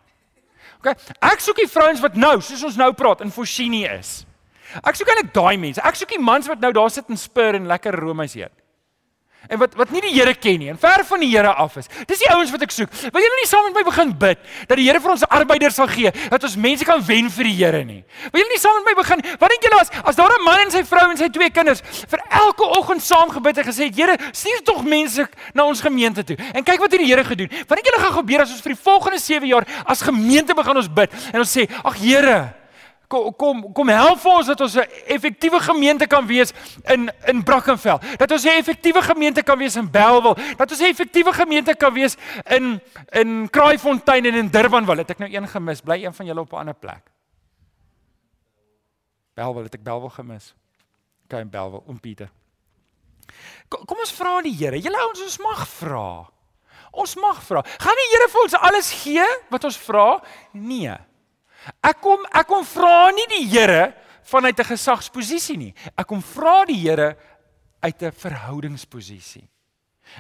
[0.80, 0.94] OK,
[1.32, 4.22] ek soek die vrouens wat nou, soos ons nou praat, in Forsynie is.
[4.82, 5.84] Ek soek eintlik daai mense.
[5.86, 8.63] Ek soek die mans wat nou daar sit en spur en lekker roomys eet
[9.50, 11.90] en wat wat nie die Here ken nie en ver van die Here af is.
[12.08, 12.92] Dis die ouens wat ek soek.
[13.14, 15.90] Wil julle nie saam met my begin bid dat die Here vir ons arbeiders sal
[15.92, 18.02] gee, dat ons mense kan wen vir die Here nie.
[18.32, 19.24] Wil julle nie saam met my begin?
[19.42, 21.82] Wat dink julle as as daar 'n man en sy vrou en sy twee kinders
[21.84, 26.38] vir elke oggend saam gebid en gesê, "Here, stuur tog mense na ons gemeente toe."
[26.54, 27.50] En kyk wat het die Here gedoen.
[27.68, 30.78] Wat dink julle gaan gebeur as ons vir die volgende 7 jaar as gemeente begin
[30.78, 32.63] ons bid en ons sê, "Ag Here,
[33.14, 37.44] kom kom kom help vir ons dat ons 'n effektiewe gemeente kan wees in in
[37.44, 38.00] Brackenfell.
[38.18, 40.56] Dat ons 'n effektiewe gemeente kan wees in Bellville.
[40.58, 42.18] Dat ons 'n effektiewe gemeente kan wees
[42.50, 45.02] in in Kraaifontein en in Durbanville.
[45.02, 45.82] Het ek nou een gemis?
[45.82, 47.12] Bly een van julle op 'n ander plek.
[49.34, 50.56] Bellville het ek Bellville gemis.
[51.28, 52.30] Kyk in Bellville, oom Pieter.
[53.68, 54.80] Kom, kom ons vra die Here.
[54.80, 56.30] Julle ouens ons mag vra.
[56.92, 57.62] Ons mag vra.
[57.62, 60.22] Gaan die Here vir ons alles gee wat ons vra?
[60.52, 60.98] Nee.
[61.84, 65.74] Ek kom ek kom vra nie die Here vanuit 'n gesagsposisie nie.
[65.98, 67.16] Ek kom vra die Here
[67.82, 69.48] uit 'n verhoudingsposisie.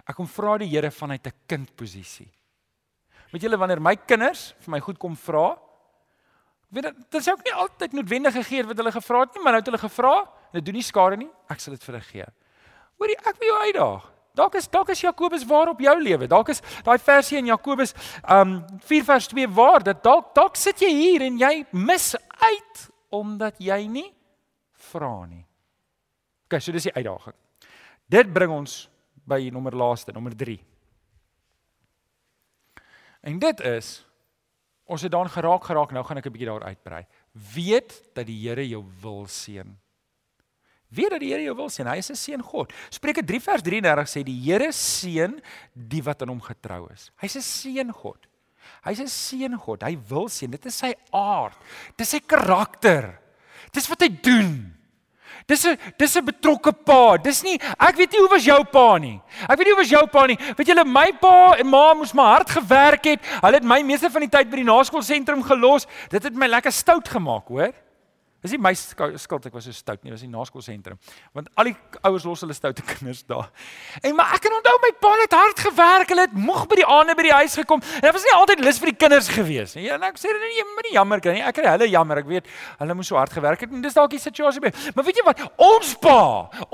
[0.08, 2.32] Ek kom vra die Here vanuit 'n kindposisie.
[3.32, 5.58] Weet julle wanneer my kinders vir my goed kom vra,
[6.73, 9.62] Weet dit dis ook nie altyd noodwendig gegee wat hulle gevra het nie, maar nou
[9.62, 10.13] het hulle gevra,
[10.56, 11.29] dit doen nie skade nie.
[11.53, 12.25] Ek sal dit vir hulle gee.
[12.97, 14.08] Hoorie, ek wil jou uitdaag.
[14.34, 16.28] Dalk is dalk is Jakobus waar op jou lewe.
[16.28, 17.93] Dalk is daai versie in Jakobus
[18.26, 22.88] um 4 vers 2 waar dat dalk dalk sit jy hier en jy mis uit
[23.13, 24.10] omdat jy nie
[24.89, 25.46] vra nie.
[26.50, 27.38] OK, so dis die uitdaging.
[28.10, 28.88] Dit bring ons
[29.30, 30.58] by nommer laaste, nommer 3.
[33.30, 33.93] En dit is
[34.84, 37.06] ons het daan geraak geraak, nou gaan ek 'n bietjie daar uitbrei.
[37.54, 39.78] Weet dat die Here jou wil seën.
[40.93, 41.88] Weet dat die Here jou wil seën.
[41.89, 42.73] Hy is 'n seën God.
[42.89, 45.41] Spreuke 3 vers 33 sê die Here seën
[45.73, 47.12] die wat aan hom getrou is.
[47.17, 48.27] Hy's 'n seën God.
[48.84, 49.84] Hy's 'n seën God.
[49.84, 50.51] Hy wil seën.
[50.51, 51.58] Dit is sy aard.
[51.97, 53.19] Dis sy karakter.
[53.71, 54.73] Dis wat hy doen.
[55.47, 57.17] Dis 'n dis 'n betrokke pa.
[57.17, 59.21] Dis nie ek weet nie hoe was jou pa nie.
[59.49, 60.38] Ek weet nie hoe was jou pa nie.
[60.58, 63.19] Weet julle my pa en ma moes maar hard gewerk het.
[63.41, 65.88] Hulle het my meeste van die tyd by die naskoolsentrum gelos.
[66.10, 67.73] Dit het my lekker stout gemaak, hoor.
[68.43, 70.97] Dis nie my skuld ek was so stout nie, dis die naskoolsentrum.
[71.32, 73.47] Want al die ouers los hulle stoute kinders daar.
[74.03, 76.88] En maar ek kan onthou my pa het hard gewerk, hulle het moeg by die
[76.91, 77.79] aande by die huis gekom.
[78.01, 79.86] En dit was nie altyd lus vir die kinders gewees nie.
[79.95, 81.43] En ek sê dit nie met die jammer kan nie.
[81.45, 82.49] Ek kry hulle jammer, ek weet
[82.82, 84.73] hulle moes so hard gewerk het en dis dalk die situasie by.
[84.97, 85.45] Maar weet jy wat?
[85.63, 86.19] Ons pa,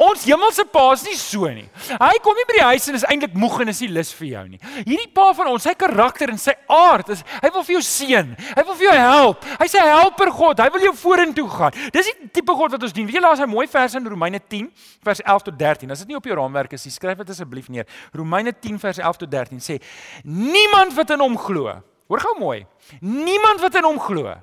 [0.10, 1.67] ons hemelse pa is nie so nie.
[1.91, 4.32] Hy kom nie by die huis en is eintlik moeg en is nie lus vir
[4.32, 4.62] jou nie.
[4.79, 8.34] Hierdie pa van ons, sy karakter en sy aard is hy wil vir jou seën.
[8.58, 9.45] Hy wil vir jou help.
[9.62, 10.65] Hy's 'n helper God.
[10.65, 11.76] Hy wil jou vorentoe gaan.
[11.95, 13.08] Dis die tipe God wat ons dien.
[13.08, 14.72] Weet jy daar's 'n mooi vers in Romeine 10
[15.04, 15.91] vers 11 tot 13.
[15.91, 17.86] As dit nie op jou raamwerk is, skryf dit asseblief neer.
[18.13, 19.82] Romeine 10 vers 11 tot 13 sê:
[20.24, 21.82] Niemand wat in hom glo.
[22.08, 22.65] Hoor gou mooi.
[23.02, 24.36] Niemand wat in hom glo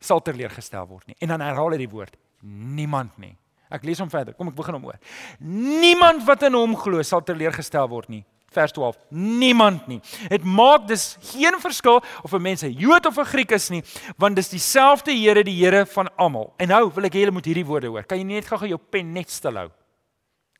[0.00, 1.16] sal teleurgestel word nie.
[1.20, 3.36] En dan herhaal hy die woord: niemand nie.
[3.70, 4.34] Ek lees hom verder.
[4.34, 4.98] Kom ek begin hom oor.
[5.38, 8.96] Niemand wat in hom glo sal teleurgestel word nie vers 12.
[9.08, 10.00] Niemand nie.
[10.28, 13.82] Dit maak dus geen verskil of 'n mens 'n Jood of 'n Griek is nie,
[14.16, 16.52] want dis dieselfde Here, die Here van almal.
[16.56, 18.04] En nou wil ek hê julle moet hierdie woorde hoor.
[18.04, 19.70] Kan jy net gou-gou jou pen net stil hou?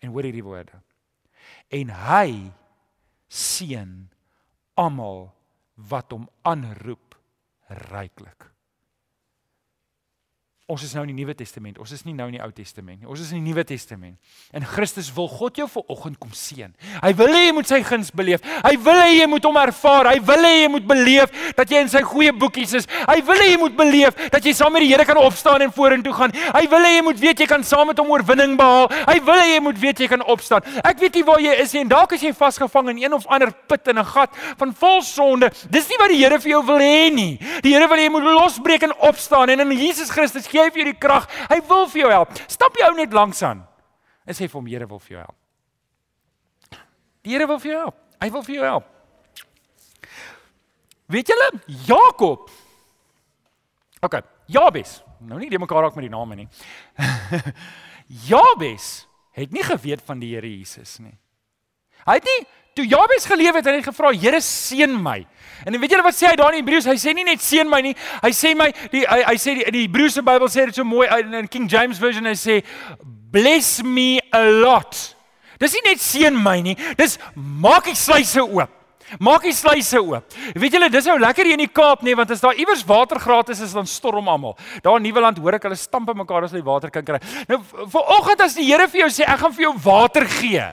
[0.00, 0.72] En hoor hierdie woorde.
[1.68, 2.52] En hy
[3.28, 4.08] seën
[4.74, 5.32] almal
[5.74, 7.14] wat hom aanroep
[7.68, 8.50] ryklik.
[10.70, 11.80] Ons is nou in die Nuwe Testament.
[11.82, 13.08] Ons is nie nou in die Ou Testament nie.
[13.10, 14.14] Ons is in die Nuwe Testament.
[14.54, 16.70] En Christus wil God jou vir oggend kom seën.
[17.02, 18.44] Hy wil hê jy moet sy guns beleef.
[18.62, 20.12] Hy wil hê jy moet hom ervaar.
[20.12, 22.86] Hy wil hê jy moet beleef dat jy in sy goeie boekies is.
[23.08, 25.72] Hy wil hê jy moet beleef dat jy saam met die Here kan opstaan en
[25.74, 26.36] vorentoe gaan.
[26.54, 28.86] Hy wil hê jy moet weet jy kan saam met hom oorwinning behaal.
[29.10, 30.70] Hy wil hê jy moet weet jy kan opstaan.
[30.86, 33.26] Ek weet nie waar jy is nie en dalk is jy vasgevang in een of
[33.26, 34.30] ander put in 'n gat
[34.62, 35.50] van vol sonde.
[35.70, 37.38] Dis nie wat die Here vir jou wil hê nie.
[37.62, 40.70] Die Here wil hê jy moet losbreek en opstaan en in Jesus Christus gee hy
[40.70, 41.26] vir jou die krag.
[41.50, 42.40] Hy wil vir jou help.
[42.50, 43.64] Stap jy ou net langs aan.
[44.26, 46.80] En sê vir hom, Here wil vir jou help.
[47.24, 48.00] Die Here wil vir jou help.
[48.20, 48.96] Hy wil vir jou help.
[51.10, 51.48] Weet julle,
[51.88, 52.50] Jakob.
[54.00, 55.00] OK, Jabes.
[55.20, 56.46] Nou nie die mekaar raak met die name nie.
[58.30, 61.16] Jabes het nie geweet van die Here Jesus nie.
[62.06, 62.40] Hy het nie
[62.74, 65.20] toe Jabes geleef het, hy het gevra, Here seën my.
[65.66, 66.88] En weet julle wat sê hy daar in Hebreëus?
[66.88, 67.94] Hy sê nie net seën my nie.
[68.22, 71.08] Hy sê my die hy, hy sê die, die Hebreëse Bybel sê dit so mooi
[71.20, 72.60] in King James version hy sê
[73.30, 74.96] bless me a lot.
[75.60, 76.76] Dis nie net seën my nie.
[76.96, 78.76] Dis maak die sluise oop.
[79.20, 80.36] Maak die sluise oop.
[80.54, 83.18] Weet julle, dis nou lekker hier in die Kaap nê, want as daar iewers water
[83.20, 84.54] gratis is, dan storm almal.
[84.84, 87.18] Daar in Nieuweland hoor ek hulle stamp in mekaar as hulle water kan kry.
[87.50, 87.58] Nou
[87.90, 90.68] vanoggend as die Here vir jou sê ek gaan vir jou water gee.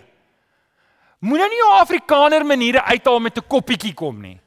[1.28, 4.40] Moenie nou 'n Afrikaner maniere uithaal met 'n koppietjie kom nie.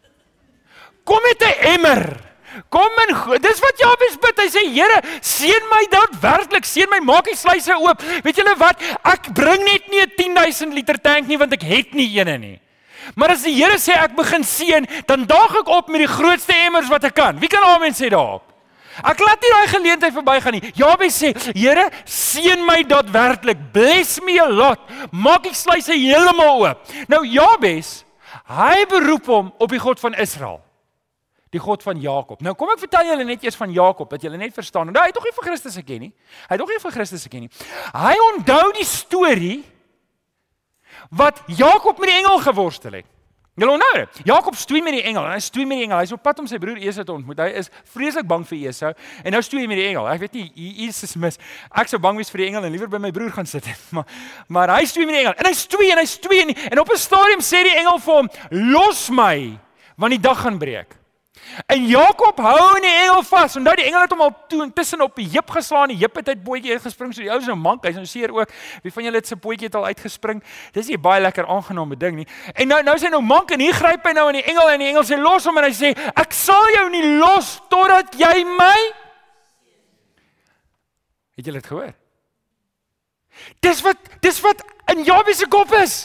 [1.05, 2.31] Kom met 'n emmer.
[2.69, 3.41] Kom in.
[3.41, 4.41] Dis wat Jabes bid.
[4.41, 6.65] Hy sê Here, seën my daadwerklik.
[6.65, 8.03] Seën my, maak die sluise oop.
[8.25, 8.83] Weet julle wat?
[9.05, 12.61] Ek bring net nie 'n 10000 liter tank nie want ek het nie eene nie.
[13.15, 16.53] Maar as die Here sê ek begin seën, dan daag ek op met die grootste
[16.53, 17.39] emmers wat ek kan.
[17.39, 18.50] Wie kan amen sê daarop?
[19.01, 20.73] Ek laat nie daai geleentheid verbygaan nie.
[20.77, 23.61] Jabes sê, Here, seën my daadwerklik.
[23.75, 24.83] Bless me a lot.
[25.11, 26.97] Maak die sluise heeltemal oop.
[27.11, 28.01] Nou Jabes,
[28.51, 30.61] hy beroep hom op die God van Israel
[31.51, 32.43] die God van Jakob.
[32.47, 34.93] Nou kom ek vertel julle net eers van Jakob dat julle net verstaan.
[34.95, 36.11] Nou hy het tog nie vir Christus geken nie.
[36.47, 37.51] Hy het tog nie vir Christus geken nie.
[37.97, 39.57] Hy onthou die storie
[41.11, 43.10] wat Jakob met die engel geworstel het.
[43.61, 44.21] Julle onthou dit?
[44.25, 45.99] Jakob stoei met die engel en hy stoei met die engel.
[46.01, 47.43] Hy's op pad om sy broer Esau te ontmoet.
[47.45, 50.09] Hy is vreeslik bang vir Esau en nou stoei hy met die engel.
[50.09, 50.47] Ek weet nie
[50.87, 51.37] Jesus mis.
[51.69, 53.69] Ek sou bang wees vir die engel en liewer by my broer gaan sit.
[53.97, 54.07] Maar
[54.49, 55.37] maar hy stoei met die engel.
[55.37, 58.15] En hy stoei en hy stoei en, en op 'n stadium sê die engel vir
[58.17, 58.31] hom:
[58.73, 59.59] "Los my,
[59.97, 61.00] want die dag gaan breek."
[61.67, 63.57] En Jakob hou in die engel vas.
[63.57, 65.93] Onthou die engel het hom al toe intussen op die heup geslaan.
[65.93, 67.15] Die heup het uit bootjie uitgespring.
[67.15, 68.55] So die ou is nou mank, hy's nou seer ook.
[68.85, 70.43] Wie van julle het se bootjie het al uitgespring?
[70.77, 72.27] Dis nie baie lekker aangename ding nie.
[72.55, 74.71] En nou nou is hy nou mank en hier gryp hy nou aan die engel
[74.75, 78.15] en die engel sê los hom en hy sê ek sal jou nie los totdat
[78.19, 78.77] jy my
[81.41, 81.93] Het jy dit gehoor?
[83.65, 84.61] Dis wat dis wat
[84.93, 86.03] in Jabes se kop is.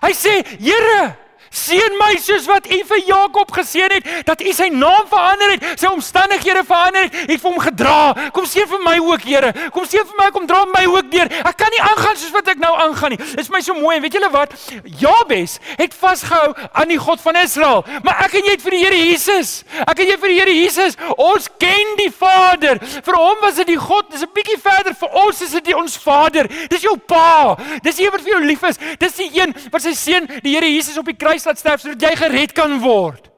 [0.00, 1.12] Hy sê, Here,
[1.50, 5.66] Seën my soos wat U vir Jakob geseën het dat U sy naam verander het,
[5.80, 8.30] sy omstandighede verander het, het vir hom gedra.
[8.36, 9.52] Kom seën vir my ook, Here.
[9.74, 11.30] Kom seën vir my, kom dra my ook deur.
[11.48, 13.20] Ek kan nie aangaan soos wat ek nou aangaan nie.
[13.20, 14.54] Dit is my so mooi en weet julle wat?
[15.00, 18.82] Jabes het vasgehou aan die God van Israel, maar ek en jy het vir die
[18.84, 19.62] Here Jesus.
[19.84, 20.98] Ek en jy vir die Here Jesus.
[21.16, 22.80] Ons ken die Vader.
[22.80, 24.94] Vir hom was dit die God, dis 'n bietjie verder.
[24.94, 26.48] Vir ons is dit ons Vader.
[26.68, 27.56] Dis jou Pa.
[27.82, 28.78] Dis die een wat vir jou lief is.
[28.98, 32.02] Dis die een wat sy seun, die Here Jesus op die kruis laat sterf sodat
[32.02, 33.30] jy gered kan word.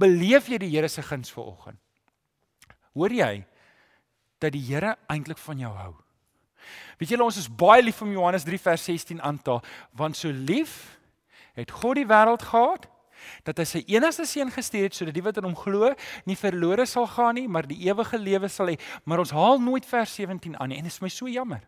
[0.00, 1.78] Beleef jy die Here se guns vanoggend?
[2.94, 3.44] Hoor jy
[4.42, 5.92] dat die Here eintlik van jou hou?
[6.98, 10.16] Weet julle ons is baie lief om Johannes 3 vers 16 aan te haal, want
[10.16, 10.96] so lief
[11.54, 12.88] het God die wêreld gehad
[13.46, 15.92] dat hy sy enigste seun gestuur het sodat die wat in hom glo
[16.28, 18.78] nie verlore sal gaan nie, maar die ewige lewe sal hê.
[19.04, 21.62] Maar ons haal nooit vers 17 aan nie en dit is my so jammer.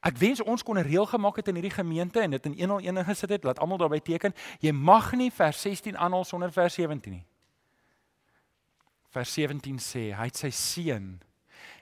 [0.00, 3.04] Ek wens ons kon 'n reël gemaak het in hierdie gemeente en dit in 101
[3.04, 4.34] gesit het, laat almal daarby teken.
[4.60, 7.24] Jy mag nie vers 16 aanhaal sonder vers 17 nie.
[9.10, 11.20] Vers 17 sê hy het sy seun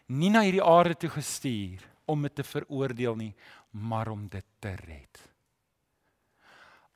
[0.07, 3.34] nie na hierdie aarde toe gestuur om dit te veroordeel nie,
[3.70, 5.22] maar om dit te red.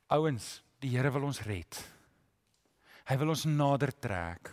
[0.07, 1.77] Ouens, die Here wil ons red.
[3.07, 4.51] Hy wil ons nader trek.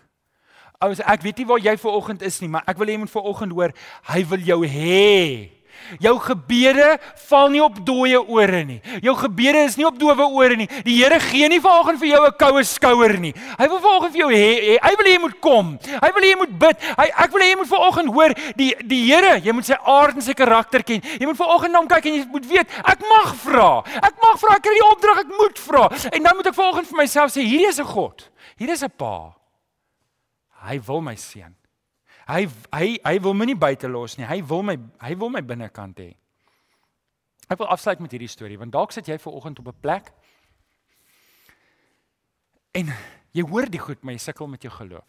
[0.83, 3.03] Ouens, ek weet nie waar jy ver oggend is nie, maar ek wil hê jy
[3.03, 3.75] moet ver oggend hoor,
[4.13, 5.51] hy wil jou hê.
[6.01, 6.99] Jou gebede
[7.29, 8.81] val nie op dooie ore nie.
[9.03, 10.69] Jou gebede is nie op dowe ore nie.
[10.85, 13.35] Die Here gee nie vanoggend vir jou 'n koue skouer nie.
[13.59, 15.79] Hy wil vanoggend vir jou hê, hy wil hê jy moet kom.
[15.79, 16.77] Hy wil hê jy moet bid.
[16.99, 20.15] Hy ek wil hê jy moet vanoggend hoor die die Here, jy moet sy aard
[20.17, 21.01] en sy karakter ken.
[21.01, 23.83] Jy moet vanoggend na hom kyk en jy moet weet, ek mag vra.
[24.03, 25.89] Ek mag vra, ek kry die opdrag, ek moet vra.
[26.13, 28.29] En dan moet ek vanoggend vir myself sê, hierdie is 'n God.
[28.59, 29.35] Hier is 'n Pa.
[30.69, 31.55] Hy wil my seën.
[32.29, 34.27] Hy hy hy wil my nie buite los nie.
[34.29, 36.11] Hy wil my hy wil my binnekant hê.
[37.49, 40.13] Ek wil afsluit met hierdie storie want dalk sit jy ver oggend op 'n plek
[42.75, 42.93] en
[43.33, 45.09] jy hoor die goed, maar jy sukkel met jou geloof.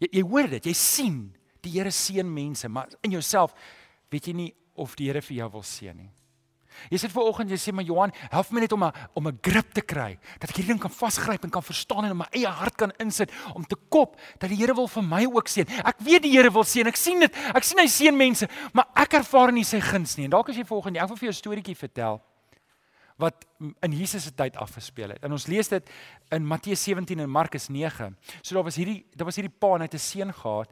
[0.00, 3.54] Jy jy hoor dit, jy sien die Here seën mense, maar in jouself
[4.10, 6.10] weet jy nie of die Here vir jou wil seën nie.
[6.90, 9.38] Jy sit ver oggend jy sê maar Johan, help my net om 'n om 'n
[9.42, 12.28] grip te kry, dat ek hierdie ding kan vasgryp en kan verstaan en in my
[12.32, 15.66] eie hart kan insit om te kop dat die Here wil vir my ook seën.
[15.84, 16.86] Ek weet die Here wil seën.
[16.86, 17.34] Ek sien dit.
[17.54, 20.24] Ek sien hy seën mense, maar ek ervaar nie sy guns nie.
[20.24, 22.20] En dalk as jy volgende, ek wil vir jou 'n storieetjie vertel
[23.22, 23.46] wat
[23.80, 25.22] in Jesus se tyd afgespeel het.
[25.22, 25.90] En ons lees dit
[26.34, 28.16] in Matteus 17 en Markus 9.
[28.40, 30.70] So daar was hierdie daar was hierdie pa en hy het 'n seun gehad.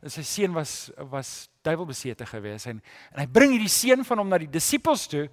[0.00, 2.80] En sy seun was was duiwelbesete gewees en
[3.12, 5.26] en hy bring hierdie seun van hom na die disippels toe.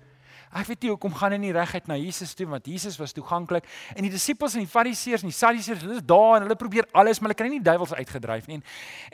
[0.48, 3.66] Ek weet nie hoekom gaan hulle nie reguit na Jesus toe want Jesus was toeganklik
[3.96, 6.88] en die disippels en die fariseërs en die sadduseërs hulle is daar en hulle probeer
[6.94, 8.60] alles maar hulle kry nie die duiwels uitgedryf nie.
[8.60, 8.64] En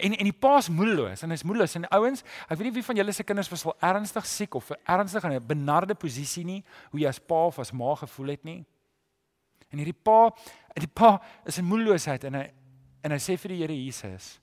[0.09, 1.77] en, en die paas moedeloos en hy's moedeloos.
[1.77, 4.73] En ouens ek weet nie wie van julle se kinders was al ernstig siek of
[4.83, 8.43] ernstig in 'n benarde posisie nie hoe jy as pa of as ma gevoel het
[8.43, 8.63] nie.
[9.69, 10.29] En hierdie pa
[10.73, 12.47] die pa is in moedeloosheid en hy
[13.03, 14.42] en hy sê vir die Here Jesus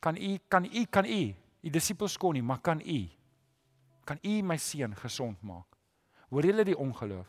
[0.00, 1.22] kan u kan u kan u
[1.60, 3.00] die disippels kon nie maar kan u
[4.08, 5.66] kan u my seun gesond maak.
[6.32, 7.28] Hoor julle die ongeloof?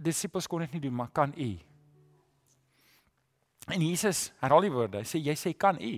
[0.00, 1.50] Disippels kon dit nie doen, maar kan u?
[3.72, 5.02] En Jesus herhaal die woorde.
[5.02, 5.94] Hy sê jy sê kan u?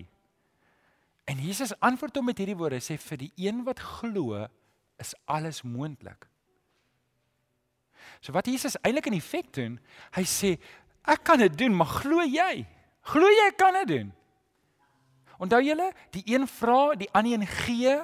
[1.31, 2.81] En Jesus antwoord hom met hierdie woorde.
[2.81, 4.47] Hy sê vir die een wat glo,
[5.01, 6.27] is alles moontlik.
[8.21, 9.79] So wat Jesus eintlik in effek doen,
[10.17, 10.57] hy sê
[11.11, 12.65] ek kan dit doen, maar glo jy?
[13.05, 14.13] Glo jy kan dit doen?
[15.43, 17.97] Onthou julle, die een vra, die ander een gee.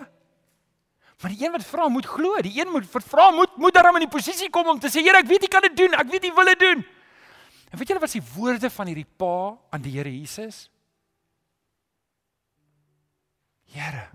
[1.21, 2.41] Maar die een wat vra moet glo.
[2.41, 5.21] Die een moet vra moet moet daarom in die posisie kom om te sê Here,
[5.21, 5.97] ek weet jy kan dit doen.
[6.01, 6.85] Ek weet jy wil dit doen.
[7.71, 10.69] En weet julle wat is die woorde van hierdie pa aan die Here Jesus?
[13.71, 14.09] Here.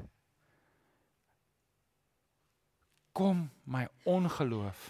[3.15, 4.89] Kom my ongeloof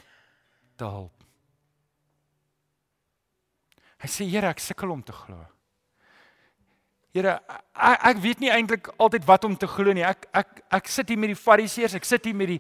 [0.79, 1.27] te help.
[4.01, 5.43] Hy sê Here, ek sukkel om te glo.
[7.15, 7.37] Here,
[7.79, 10.03] ek, ek weet nie eintlik altyd wat om te glo nie.
[10.03, 12.57] Ek ek ek sit hier met die Fariseërs, ek sit hier met die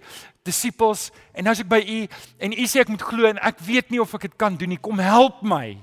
[0.47, 1.97] disippels en nou as ek by u
[2.39, 4.71] en u sê ek moet glo en ek weet nie of ek dit kan doen
[4.71, 4.79] nie.
[4.79, 5.75] Kom help my.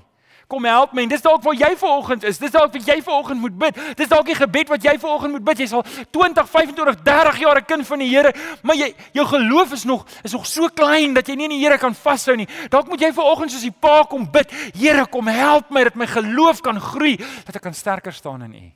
[0.53, 1.05] Kom help my.
[1.07, 2.39] En dis dalk waar jy vanoggend is.
[2.41, 3.79] Dis dalk wat jy vanoggend moet bid.
[3.97, 5.63] Dis dalk die gebed wat jy vanoggend moet bid.
[5.63, 9.71] Jy's al 20, 25, 30 jaar 'n kind van die Here, maar jy jou geloof
[9.73, 12.47] is nog is nog so klein dat jy nie in die Here kan vashou nie.
[12.69, 14.51] Dalk moet jy vanoggend soos die Pa kom bid.
[14.75, 18.53] Here, kom help my dat my geloof kan groei, dat ek kan sterker staan in
[18.53, 18.71] U.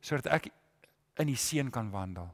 [0.00, 0.48] Sodat ek
[1.18, 2.28] in die seën kan wandel.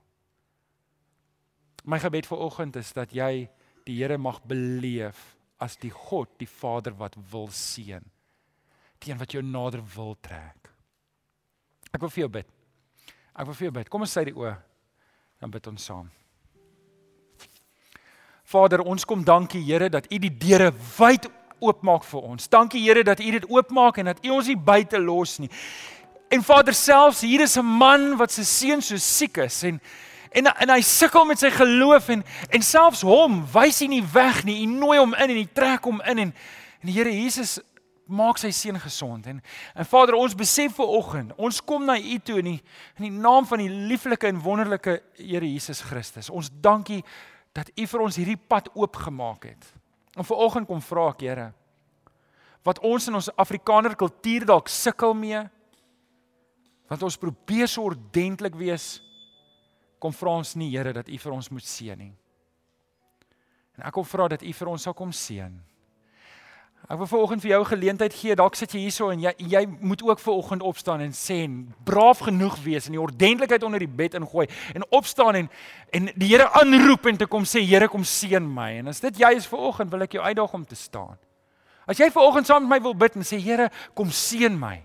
[1.85, 3.49] My gebed vir oggend is dat jy
[3.87, 8.05] die Here mag beleef as die God, die Vader wat wil seën.
[9.01, 10.71] Die een wat jou nader wil trek.
[11.91, 12.49] Ek wil vir jou bid.
[13.35, 13.89] Ek wil vir jou bid.
[13.89, 14.55] Kom ons sy die oë.
[15.41, 16.11] Dan bid ons saam.
[18.51, 21.29] Vader, ons kom dankie Here dat U die deure wyd
[21.63, 22.49] oopmaak vir ons.
[22.51, 25.51] Dankie Here dat U dit oopmaak en dat U ons nie buite los nie.
[26.31, 29.81] En Vader selfs hier is 'n man wat se seun so siek is en
[30.33, 34.45] en en hy sukkel met sy geloof en en selfs hom wys hy nie weg
[34.45, 34.63] nie.
[34.63, 36.35] U nooi hom in en u trek hom in en
[36.81, 37.61] en die Here Jesus
[38.11, 39.41] maak sy seun gesond en
[39.75, 42.61] en Vader ons besef ver oggend ons kom na u toe in die,
[42.99, 46.31] in die naam van die lieflike en wonderlike Here Jesus Christus.
[46.31, 47.03] Ons dankie
[47.57, 49.71] dat U vir ons hierdie pad oopgemaak het.
[50.19, 51.51] En vanoggend kom vra ek, Here,
[52.67, 55.43] wat ons in ons Afrikaner kultuur dalk sukkel mee,
[56.91, 58.99] want ons probeer so ordentlik wees,
[60.03, 62.13] kom vra ons nie, Here, dat U vir ons moet seën nie.
[63.79, 65.55] En ek kom vra dat U vir ons sal kom seën.
[66.89, 68.35] Ek wil vanoggend vir jou geleentheid gee.
[68.35, 72.25] Dalk sit jy hierso en jy jy moet ook vanoggend opstaan en sê en braaf
[72.27, 75.51] genoeg wees en die ordentlikheid onder die bed ingooi en opstaan en
[75.95, 78.81] en die Here aanroep en te kom sê Here kom seën my.
[78.81, 81.19] En as dit jy is vanoggend wil ek jou uitdaag om te staan.
[81.87, 84.81] As jy vanoggend saam met my wil bid en sê Here kom seën my.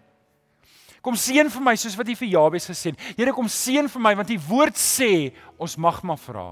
[1.05, 3.13] Kom seën vir my soos wat jy vir Jabes gesê het.
[3.17, 6.49] Here kom seën vir my want die woord sê ons mag maar vra.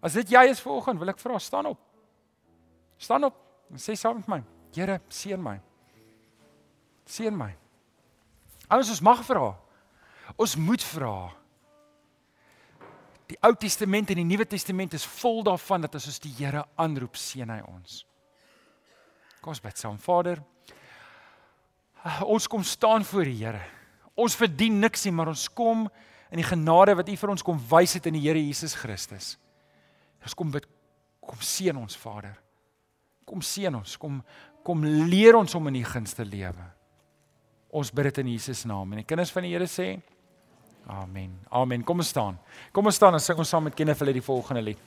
[0.00, 1.80] As dit jy is vanoggend wil ek vra staan op.
[2.96, 3.45] Staan op.
[3.72, 4.40] En sê saam met my:
[4.74, 5.56] Here, seën my.
[7.06, 7.52] Seën my.
[8.68, 9.54] Ouens, ons mag vra.
[10.36, 11.16] Ons moet vra.
[13.30, 16.62] Die Ou Testament en die Nuwe Testament is vol daarvan dat as ons die Here
[16.78, 18.02] aanroep, seën hy ons.
[19.40, 19.98] Kom ons bid saam.
[20.02, 20.42] Vader,
[22.26, 23.64] ons kom staan voor die Here.
[24.16, 25.86] Ons verdien niks nie, maar ons kom
[26.30, 29.34] in die genade wat U vir ons kom wys het in die Here Jesus Christus.
[30.22, 30.66] Ons kom bid,
[31.22, 32.34] kom seën ons Vader.
[33.26, 34.20] Kom seën ons, kom
[34.66, 36.64] kom leer ons om in U gunste lewe.
[37.70, 39.92] Ons bid dit in Jesus naam en die kinders van die Here sê
[40.86, 41.32] Amen.
[41.50, 41.82] Amen.
[41.82, 42.36] Kom ons staan.
[42.72, 44.82] Kom ons staan en sing ons saam met Kenneth hulle die volgende lied.